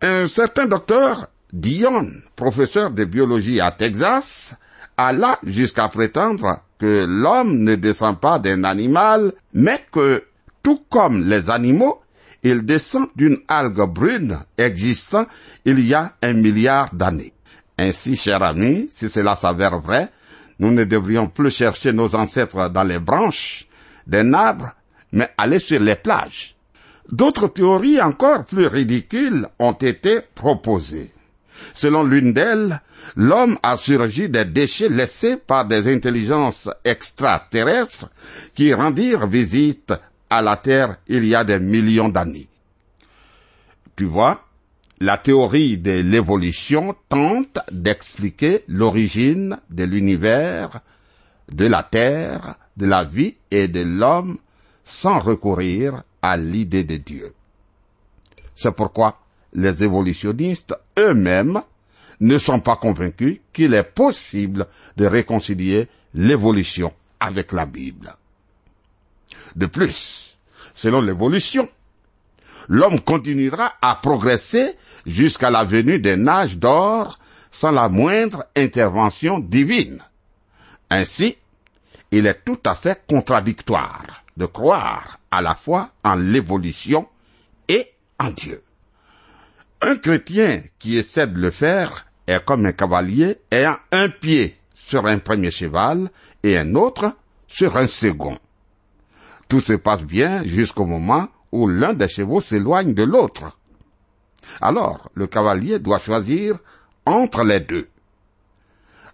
Un 0.00 0.26
certain 0.26 0.66
docteur 0.66 1.28
Dion, 1.52 2.10
professeur 2.34 2.90
de 2.90 3.04
biologie 3.04 3.60
à 3.60 3.72
Texas, 3.72 4.56
alla 4.96 5.38
jusqu'à 5.44 5.88
prétendre 5.88 6.60
que 6.78 7.04
l'homme 7.08 7.58
ne 7.58 7.74
descend 7.74 8.18
pas 8.18 8.38
d'un 8.38 8.64
animal, 8.64 9.32
mais 9.52 9.84
que, 9.92 10.24
tout 10.62 10.84
comme 10.88 11.28
les 11.28 11.50
animaux, 11.50 12.01
il 12.42 12.64
descend 12.64 13.08
d'une 13.14 13.38
algue 13.48 13.86
brune 13.88 14.40
existant 14.58 15.26
il 15.64 15.80
y 15.80 15.94
a 15.94 16.14
un 16.22 16.32
milliard 16.34 16.92
d'années. 16.92 17.32
Ainsi, 17.78 18.16
cher 18.16 18.42
ami, 18.42 18.88
si 18.90 19.08
cela 19.08 19.36
s'avère 19.36 19.80
vrai, 19.80 20.10
nous 20.58 20.70
ne 20.70 20.84
devrions 20.84 21.28
plus 21.28 21.50
chercher 21.50 21.92
nos 21.92 22.14
ancêtres 22.14 22.68
dans 22.68 22.82
les 22.82 22.98
branches 22.98 23.66
d'un 24.06 24.32
arbre, 24.34 24.72
mais 25.12 25.30
aller 25.38 25.58
sur 25.58 25.80
les 25.80 25.96
plages. 25.96 26.54
D'autres 27.10 27.48
théories 27.48 28.00
encore 28.00 28.44
plus 28.44 28.66
ridicules 28.66 29.46
ont 29.58 29.72
été 29.72 30.20
proposées. 30.34 31.12
Selon 31.74 32.02
l'une 32.02 32.32
d'elles, 32.32 32.80
l'homme 33.16 33.58
a 33.62 33.76
surgi 33.76 34.28
des 34.28 34.44
déchets 34.44 34.88
laissés 34.88 35.36
par 35.36 35.64
des 35.64 35.92
intelligences 35.92 36.68
extraterrestres 36.84 38.08
qui 38.54 38.72
rendirent 38.72 39.26
visite 39.26 39.92
à 40.32 40.40
la 40.40 40.56
Terre 40.56 40.96
il 41.08 41.26
y 41.26 41.34
a 41.34 41.44
des 41.44 41.58
millions 41.58 42.08
d'années. 42.08 42.48
Tu 43.94 44.06
vois, 44.06 44.42
la 44.98 45.18
théorie 45.18 45.76
de 45.76 46.00
l'évolution 46.00 46.96
tente 47.10 47.58
d'expliquer 47.70 48.64
l'origine 48.66 49.58
de 49.68 49.84
l'univers, 49.84 50.80
de 51.50 51.66
la 51.66 51.82
Terre, 51.82 52.54
de 52.78 52.86
la 52.86 53.04
vie 53.04 53.34
et 53.50 53.68
de 53.68 53.82
l'homme 53.82 54.38
sans 54.86 55.18
recourir 55.18 56.02
à 56.22 56.38
l'idée 56.38 56.84
de 56.84 56.96
Dieu. 56.96 57.34
C'est 58.56 58.72
pourquoi 58.72 59.18
les 59.52 59.84
évolutionnistes 59.84 60.74
eux-mêmes 60.98 61.60
ne 62.20 62.38
sont 62.38 62.60
pas 62.60 62.76
convaincus 62.76 63.40
qu'il 63.52 63.74
est 63.74 63.82
possible 63.82 64.66
de 64.96 65.04
réconcilier 65.04 65.88
l'évolution 66.14 66.90
avec 67.20 67.52
la 67.52 67.66
Bible. 67.66 68.16
De 69.56 69.66
plus, 69.66 70.36
selon 70.74 71.00
l'évolution, 71.00 71.68
l'homme 72.68 73.00
continuera 73.00 73.74
à 73.82 73.96
progresser 73.96 74.76
jusqu'à 75.06 75.50
la 75.50 75.64
venue 75.64 75.98
d'un 75.98 76.26
âge 76.26 76.58
d'or 76.58 77.18
sans 77.50 77.70
la 77.70 77.88
moindre 77.88 78.46
intervention 78.56 79.38
divine. 79.38 80.02
Ainsi, 80.90 81.36
il 82.10 82.26
est 82.26 82.44
tout 82.44 82.60
à 82.64 82.74
fait 82.74 83.02
contradictoire 83.06 84.24
de 84.36 84.46
croire 84.46 85.18
à 85.30 85.42
la 85.42 85.54
fois 85.54 85.90
en 86.04 86.14
l'évolution 86.14 87.08
et 87.68 87.92
en 88.18 88.30
Dieu. 88.30 88.62
Un 89.80 89.96
chrétien 89.96 90.62
qui 90.78 90.96
essaie 90.96 91.26
de 91.26 91.38
le 91.38 91.50
faire 91.50 92.06
est 92.26 92.44
comme 92.44 92.66
un 92.66 92.72
cavalier 92.72 93.38
ayant 93.50 93.76
un 93.90 94.08
pied 94.08 94.56
sur 94.74 95.06
un 95.06 95.18
premier 95.18 95.50
cheval 95.50 96.10
et 96.42 96.58
un 96.58 96.74
autre 96.74 97.16
sur 97.48 97.76
un 97.76 97.86
second. 97.86 98.38
Tout 99.52 99.60
se 99.60 99.74
passe 99.74 100.02
bien 100.02 100.44
jusqu'au 100.44 100.86
moment 100.86 101.28
où 101.52 101.68
l'un 101.68 101.92
des 101.92 102.08
chevaux 102.08 102.40
s'éloigne 102.40 102.94
de 102.94 103.02
l'autre. 103.02 103.58
Alors, 104.62 105.10
le 105.12 105.26
cavalier 105.26 105.78
doit 105.78 105.98
choisir 105.98 106.56
entre 107.04 107.44
les 107.44 107.60
deux. 107.60 107.86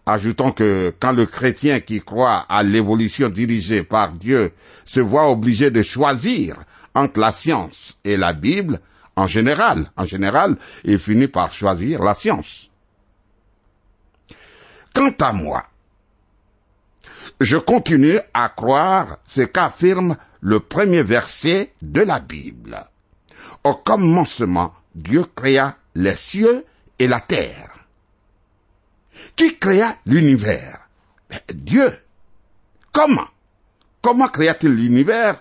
Ajoutons 0.06 0.52
que 0.52 0.94
quand 1.00 1.10
le 1.10 1.26
chrétien 1.26 1.80
qui 1.80 2.00
croit 2.00 2.46
à 2.48 2.62
l'évolution 2.62 3.28
dirigée 3.28 3.82
par 3.82 4.12
Dieu 4.12 4.52
se 4.84 5.00
voit 5.00 5.28
obligé 5.28 5.72
de 5.72 5.82
choisir 5.82 6.54
entre 6.94 7.18
la 7.18 7.32
science 7.32 7.98
et 8.04 8.16
la 8.16 8.32
Bible, 8.32 8.78
en 9.16 9.26
général, 9.26 9.90
en 9.96 10.04
général, 10.04 10.56
il 10.84 11.00
finit 11.00 11.26
par 11.26 11.52
choisir 11.52 12.00
la 12.00 12.14
science. 12.14 12.70
Quant 14.94 15.14
à 15.18 15.32
moi, 15.32 15.64
je 17.40 17.56
continue 17.56 18.18
à 18.34 18.48
croire 18.48 19.18
ce 19.26 19.42
qu'affirme 19.42 20.16
le 20.40 20.60
premier 20.60 21.02
verset 21.02 21.72
de 21.82 22.02
la 22.02 22.20
Bible. 22.20 22.78
Au 23.64 23.74
commencement, 23.74 24.74
Dieu 24.94 25.24
créa 25.34 25.76
les 25.94 26.16
cieux 26.16 26.64
et 26.98 27.08
la 27.08 27.20
terre. 27.20 27.70
Qui 29.36 29.58
créa 29.58 29.96
l'univers? 30.06 30.88
Ben, 31.28 31.40
Dieu. 31.54 31.92
Comment? 32.92 33.28
Comment 34.00 34.28
créa-t-il 34.28 34.72
l'univers? 34.72 35.40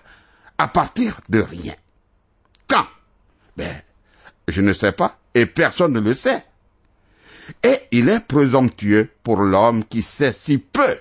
À 0.58 0.68
partir 0.68 1.20
de 1.28 1.40
rien 1.40 1.74
Quand? 2.66 2.86
Ben, 3.56 3.80
je 4.48 4.60
ne 4.60 4.72
sais 4.72 4.92
pas, 4.92 5.18
et 5.34 5.46
personne 5.46 5.92
ne 5.92 6.00
le 6.00 6.14
sait. 6.14 6.44
Et 7.62 7.80
il 7.92 8.08
est 8.08 8.26
présomptueux 8.26 9.10
pour 9.22 9.40
l'homme 9.40 9.84
qui 9.84 10.02
sait 10.02 10.32
si 10.32 10.58
peu 10.58 10.98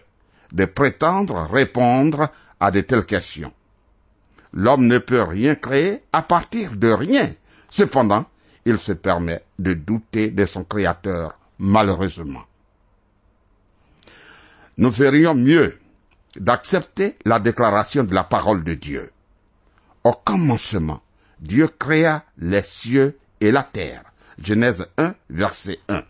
de 0.51 0.65
prétendre 0.65 1.47
répondre 1.49 2.29
à 2.59 2.71
de 2.71 2.81
telles 2.81 3.05
questions. 3.05 3.53
L'homme 4.53 4.87
ne 4.87 4.97
peut 4.97 5.23
rien 5.23 5.55
créer 5.55 6.01
à 6.13 6.21
partir 6.21 6.75
de 6.75 6.89
rien. 6.89 7.33
Cependant, 7.69 8.25
il 8.65 8.77
se 8.77 8.91
permet 8.91 9.43
de 9.59 9.73
douter 9.73 10.31
de 10.31 10.45
son 10.45 10.63
Créateur, 10.63 11.37
malheureusement. 11.59 12.43
Nous 14.77 14.91
ferions 14.91 15.35
mieux 15.35 15.79
d'accepter 16.35 17.17
la 17.25 17.39
déclaration 17.39 18.03
de 18.03 18.13
la 18.13 18.23
parole 18.23 18.63
de 18.63 18.73
Dieu. 18.73 19.11
Au 20.03 20.13
commencement, 20.13 21.01
Dieu 21.39 21.67
créa 21.67 22.23
les 22.37 22.61
cieux 22.61 23.17
et 23.41 23.51
la 23.51 23.63
terre. 23.63 24.03
Genèse 24.41 24.85
1, 24.97 25.15
verset 25.29 25.79
1. 25.89 26.03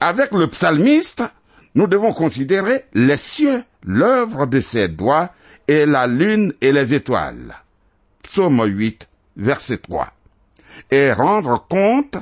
Avec 0.00 0.32
le 0.32 0.48
psalmiste, 0.48 1.24
nous 1.74 1.86
devons 1.86 2.12
considérer 2.12 2.84
les 2.92 3.16
cieux, 3.16 3.62
l'œuvre 3.84 4.46
de 4.46 4.60
ses 4.60 4.88
doigts, 4.88 5.30
et 5.68 5.86
la 5.86 6.06
lune 6.06 6.52
et 6.60 6.72
les 6.72 6.94
étoiles. 6.94 7.54
Psaume 8.22 8.62
8, 8.64 9.08
verset 9.36 9.78
3. 9.78 10.12
Et 10.90 11.12
rendre 11.12 11.66
compte 11.68 12.16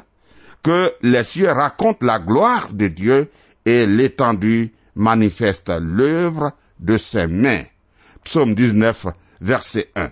que 0.62 0.92
les 1.02 1.24
cieux 1.24 1.50
racontent 1.50 2.04
la 2.04 2.18
gloire 2.18 2.72
de 2.72 2.88
Dieu 2.88 3.30
et 3.64 3.86
l'étendue 3.86 4.72
manifeste 4.94 5.70
l'œuvre 5.70 6.52
de 6.78 6.98
ses 6.98 7.26
mains. 7.26 7.64
Psaume 8.24 8.54
19, 8.54 9.06
verset 9.40 9.90
1. 9.94 10.10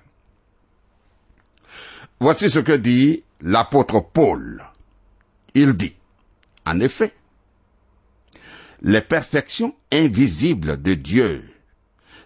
Voici 2.20 2.48
ce 2.48 2.60
que 2.60 2.72
dit 2.72 3.22
l'apôtre 3.42 4.00
Paul. 4.00 4.62
Il 5.54 5.74
dit, 5.74 5.96
en 6.64 6.80
effet, 6.80 7.12
les 8.82 9.00
perfections 9.00 9.74
invisibles 9.92 10.80
de 10.80 10.94
Dieu, 10.94 11.42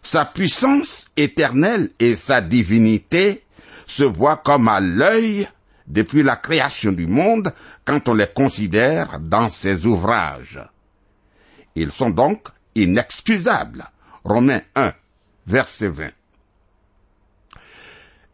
sa 0.03 0.25
puissance 0.25 1.09
éternelle 1.17 1.91
et 1.99 2.17
sa 2.17 2.41
divinité 2.41 3.45
se 3.87 4.05
voient 4.05 4.39
comme 4.39 4.69
à 4.69 4.81
l'œil 4.81 5.49
depuis 5.87 6.23
la 6.23 6.37
création 6.37 6.93
du 6.93 7.07
monde 7.07 7.53
quand 7.85 8.09
on 8.09 8.15
les 8.15 8.29
considère 8.29 9.19
dans 9.21 9.49
ses 9.49 9.87
ouvrages. 9.87 10.61
Ils 11.75 11.91
sont 11.91 12.11
donc 12.11 12.49
inexcusables. 12.75 13.85
Romains 14.25 14.61
1, 14.75 14.93
verset 15.47 15.89
20. 15.89 16.11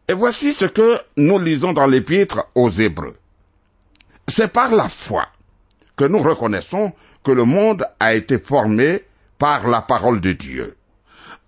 Et 0.09 0.13
voici 0.13 0.53
ce 0.53 0.65
que 0.65 0.99
nous 1.17 1.39
lisons 1.39 1.73
dans 1.73 1.87
l'épître 1.87 2.47
aux 2.55 2.69
Hébreux. 2.69 3.17
C'est 4.27 4.51
par 4.51 4.71
la 4.73 4.89
foi 4.89 5.27
que 5.95 6.05
nous 6.05 6.19
reconnaissons 6.19 6.93
que 7.27 7.33
le 7.33 7.43
monde 7.43 7.85
a 7.99 8.13
été 8.13 8.39
formé 8.39 9.03
par 9.37 9.67
la 9.67 9.81
parole 9.81 10.21
de 10.21 10.31
Dieu, 10.31 10.77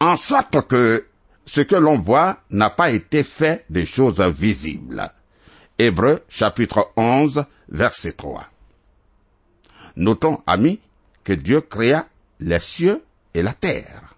en 0.01 0.17
sorte 0.17 0.67
que 0.67 1.05
ce 1.45 1.61
que 1.61 1.75
l'on 1.77 1.97
voit 1.97 2.39
n'a 2.49 2.69
pas 2.69 2.91
été 2.91 3.23
fait 3.23 3.63
des 3.69 3.85
choses 3.85 4.19
visibles. 4.19 5.09
Hébreux 5.77 6.21
chapitre 6.27 6.91
11 6.97 7.45
verset 7.69 8.11
3. 8.11 8.45
Notons, 9.95 10.41
amis, 10.45 10.81
que 11.23 11.31
Dieu 11.31 11.61
créa 11.61 12.07
les 12.41 12.59
cieux 12.59 13.01
et 13.33 13.41
la 13.41 13.53
terre. 13.53 14.15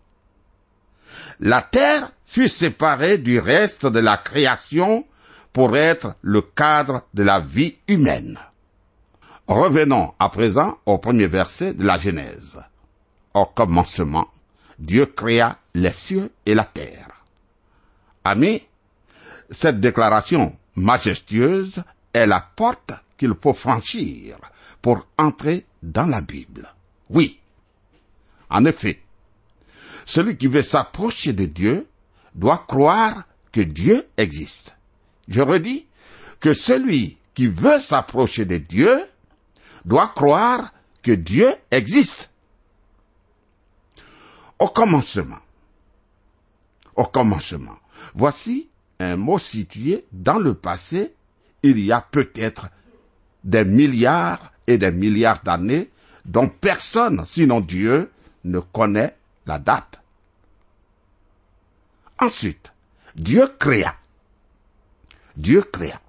La 1.40 1.62
terre 1.62 2.12
fut 2.26 2.48
séparée 2.48 3.20
du 3.20 3.38
reste 3.38 3.86
de 3.86 4.00
la 4.00 4.18
création 4.18 5.06
pour 5.54 5.78
être 5.78 6.16
le 6.24 6.42
cadre 6.42 7.04
de 7.14 7.22
la 7.22 7.40
vie 7.40 7.78
humaine. 7.88 8.40
Revenons 9.52 10.14
à 10.18 10.30
présent 10.30 10.78
au 10.86 10.98
premier 10.98 11.28
verset 11.28 11.74
de 11.74 11.84
la 11.84 11.98
Genèse. 11.98 12.58
Au 13.34 13.44
commencement, 13.44 14.30
Dieu 14.80 15.06
créa 15.08 15.58
les 15.74 15.92
cieux 15.92 16.32
et 16.46 16.56
la 16.56 16.64
terre. 16.64 17.10
Amis, 18.24 18.62
cette 19.50 19.82
déclaration 19.82 20.56
majestueuse 20.78 21.84
est 22.14 22.28
la 22.28 22.40
porte 22.40 22.94
qu'il 23.18 23.34
faut 23.42 23.52
franchir 23.52 24.38
pour 24.82 25.06
entrer 25.18 25.66
dans 25.84 26.06
la 26.06 26.22
Bible. 26.22 26.74
Oui, 27.10 27.38
en 28.50 28.64
effet, 28.64 29.02
celui 30.06 30.38
qui 30.38 30.48
veut 30.48 30.62
s'approcher 30.62 31.34
de 31.34 31.44
Dieu 31.44 31.90
doit 32.34 32.64
croire 32.66 33.26
que 33.52 33.60
Dieu 33.60 34.08
existe. 34.16 34.78
Je 35.28 35.42
redis 35.42 35.88
que 36.40 36.54
celui 36.54 37.18
qui 37.34 37.48
veut 37.48 37.82
s'approcher 37.82 38.46
de 38.46 38.56
Dieu 38.56 39.08
doit 39.86 40.10
croire 40.10 40.74
que 41.02 41.12
Dieu 41.12 41.54
existe. 41.70 42.32
Au 44.60 44.68
commencement. 44.68 45.40
Au 46.96 47.06
commencement. 47.06 47.78
Voici 48.14 48.70
un 49.00 49.16
mot 49.16 49.40
situé 49.40 50.06
dans 50.12 50.38
le 50.38 50.54
passé, 50.54 51.14
il 51.64 51.80
y 51.80 51.92
a 51.92 52.02
peut-être 52.02 52.70
des 53.44 53.66
milliards 53.66 54.52
et 54.68 54.78
des 54.78 54.92
milliards 54.92 55.42
d'années 55.42 55.90
dont 56.26 56.50
personne, 56.50 57.24
sinon 57.26 57.62
Dieu, 57.62 58.12
ne 58.44 58.60
connaît 58.60 59.18
la 59.46 59.58
date. 59.58 60.02
Ensuite, 62.20 62.72
Dieu 63.16 63.48
créa. 63.60 63.96
Dieu 65.36 65.64
créa. 65.64 66.00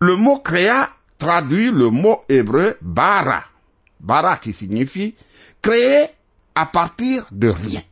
Le 0.00 0.16
mot 0.16 0.40
créa 0.40 0.90
traduit 1.22 1.70
le 1.70 1.88
mot 1.88 2.24
hébreu 2.28 2.76
bara. 2.80 3.44
Bara 4.00 4.38
qui 4.38 4.52
signifie 4.52 5.14
créer 5.62 6.06
à 6.56 6.66
partir 6.66 7.26
de 7.30 7.48
rien. 7.48 7.82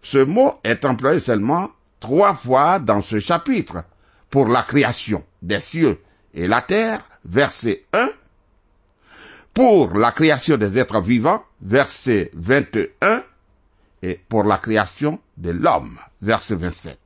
Ce 0.00 0.18
mot 0.18 0.60
est 0.62 0.84
employé 0.84 1.18
seulement 1.18 1.70
trois 1.98 2.34
fois 2.34 2.78
dans 2.78 3.02
ce 3.02 3.18
chapitre 3.18 3.82
pour 4.30 4.46
la 4.46 4.62
création 4.62 5.24
des 5.42 5.60
cieux 5.60 6.00
et 6.34 6.46
la 6.46 6.62
terre, 6.62 7.04
verset 7.24 7.84
1, 7.92 8.08
pour 9.52 9.94
la 9.94 10.12
création 10.12 10.56
des 10.56 10.78
êtres 10.78 11.00
vivants, 11.00 11.42
verset 11.60 12.30
21, 12.34 13.24
et 14.02 14.20
pour 14.28 14.44
la 14.44 14.58
création 14.58 15.18
de 15.36 15.50
l'homme, 15.50 15.98
verset 16.20 16.54
27. 16.54 16.98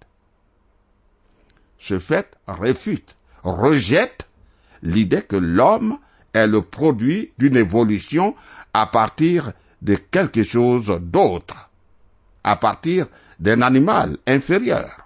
Ce 1.79 1.99
fait 1.99 2.37
réfute, 2.47 3.16
rejette 3.47 4.27
l'idée 4.83 5.23
que 5.23 5.37
l'homme 5.37 5.99
est 6.33 6.47
le 6.47 6.63
produit 6.63 7.33
d'une 7.39 7.57
évolution 7.57 8.35
à 8.75 8.87
partir 8.87 9.53
de 9.83 9.95
quelque 9.95 10.43
chose 10.43 10.99
d'autre, 11.01 11.71
à 12.45 12.57
partir 12.57 13.07
d'un 13.39 13.63
animal 13.63 14.19
inférieur. 14.27 14.97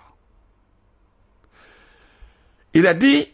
Il 2.75 2.87
a 2.87 2.95
dit, 2.95 3.29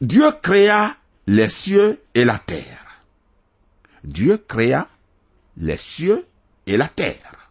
Dieu 0.00 0.30
créa 0.42 0.96
les 1.26 1.50
cieux 1.50 2.00
et 2.14 2.24
la 2.24 2.38
terre. 2.38 3.02
Dieu 4.02 4.36
créa 4.36 4.86
les 5.56 5.76
cieux 5.76 6.26
et 6.66 6.76
la 6.76 6.88
terre. 6.88 7.50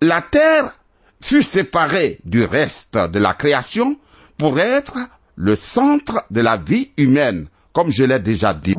La 0.00 0.20
terre 0.20 0.76
fut 1.20 1.42
séparée 1.42 2.18
du 2.24 2.44
reste 2.44 2.96
de 2.96 3.18
la 3.18 3.32
création 3.32 3.98
pour 4.38 4.58
être 4.58 4.98
le 5.36 5.56
centre 5.56 6.24
de 6.30 6.40
la 6.40 6.56
vie 6.56 6.90
humaine, 6.96 7.46
comme 7.72 7.92
je 7.92 8.04
l'ai 8.04 8.18
déjà 8.18 8.54
dit. 8.54 8.74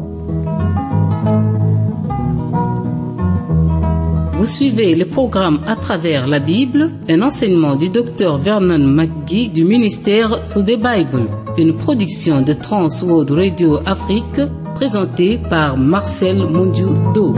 Vous 4.38 4.46
suivez 4.46 4.96
le 4.96 5.06
programme 5.06 5.64
à 5.66 5.76
travers 5.76 6.28
la 6.28 6.40
Bible, 6.40 6.92
un 7.10 7.22
enseignement 7.24 7.76
du 7.76 7.90
docteur 7.90 8.38
Vernon 8.38 8.78
McGee 8.78 9.50
du 9.50 9.66
ministère 9.66 10.48
sous 10.48 10.62
the 10.62 10.78
Bible, 10.78 11.28
une 11.58 11.76
production 11.78 12.42
de 12.42 12.54
Trans 12.54 12.90
World 13.02 13.32
Radio 13.32 13.80
Afrique 13.86 14.42
présentée 14.76 15.40
par 15.50 15.78
Marcel 15.78 16.38
Mondiou-Do. 16.38 17.34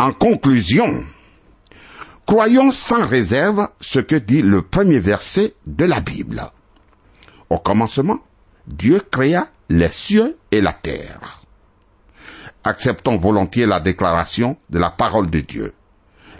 En 0.00 0.12
conclusion, 0.12 1.04
croyons 2.24 2.72
sans 2.72 3.06
réserve 3.06 3.68
ce 3.82 4.00
que 4.00 4.14
dit 4.14 4.40
le 4.40 4.62
premier 4.62 4.98
verset 4.98 5.52
de 5.66 5.84
la 5.84 6.00
Bible. 6.00 6.42
Au 7.50 7.58
commencement, 7.58 8.18
Dieu 8.66 9.02
créa 9.10 9.48
les 9.68 9.88
cieux 9.88 10.38
et 10.50 10.62
la 10.62 10.72
terre. 10.72 11.42
Acceptons 12.64 13.18
volontiers 13.18 13.66
la 13.66 13.78
déclaration 13.78 14.56
de 14.70 14.78
la 14.78 14.90
parole 14.90 15.28
de 15.28 15.40
Dieu. 15.40 15.74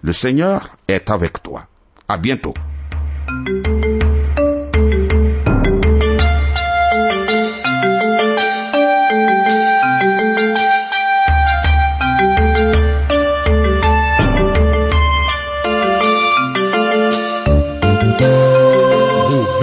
Le 0.00 0.14
Seigneur 0.14 0.74
est 0.88 1.10
avec 1.10 1.42
toi. 1.42 1.66
À 2.08 2.16
bientôt. 2.16 2.54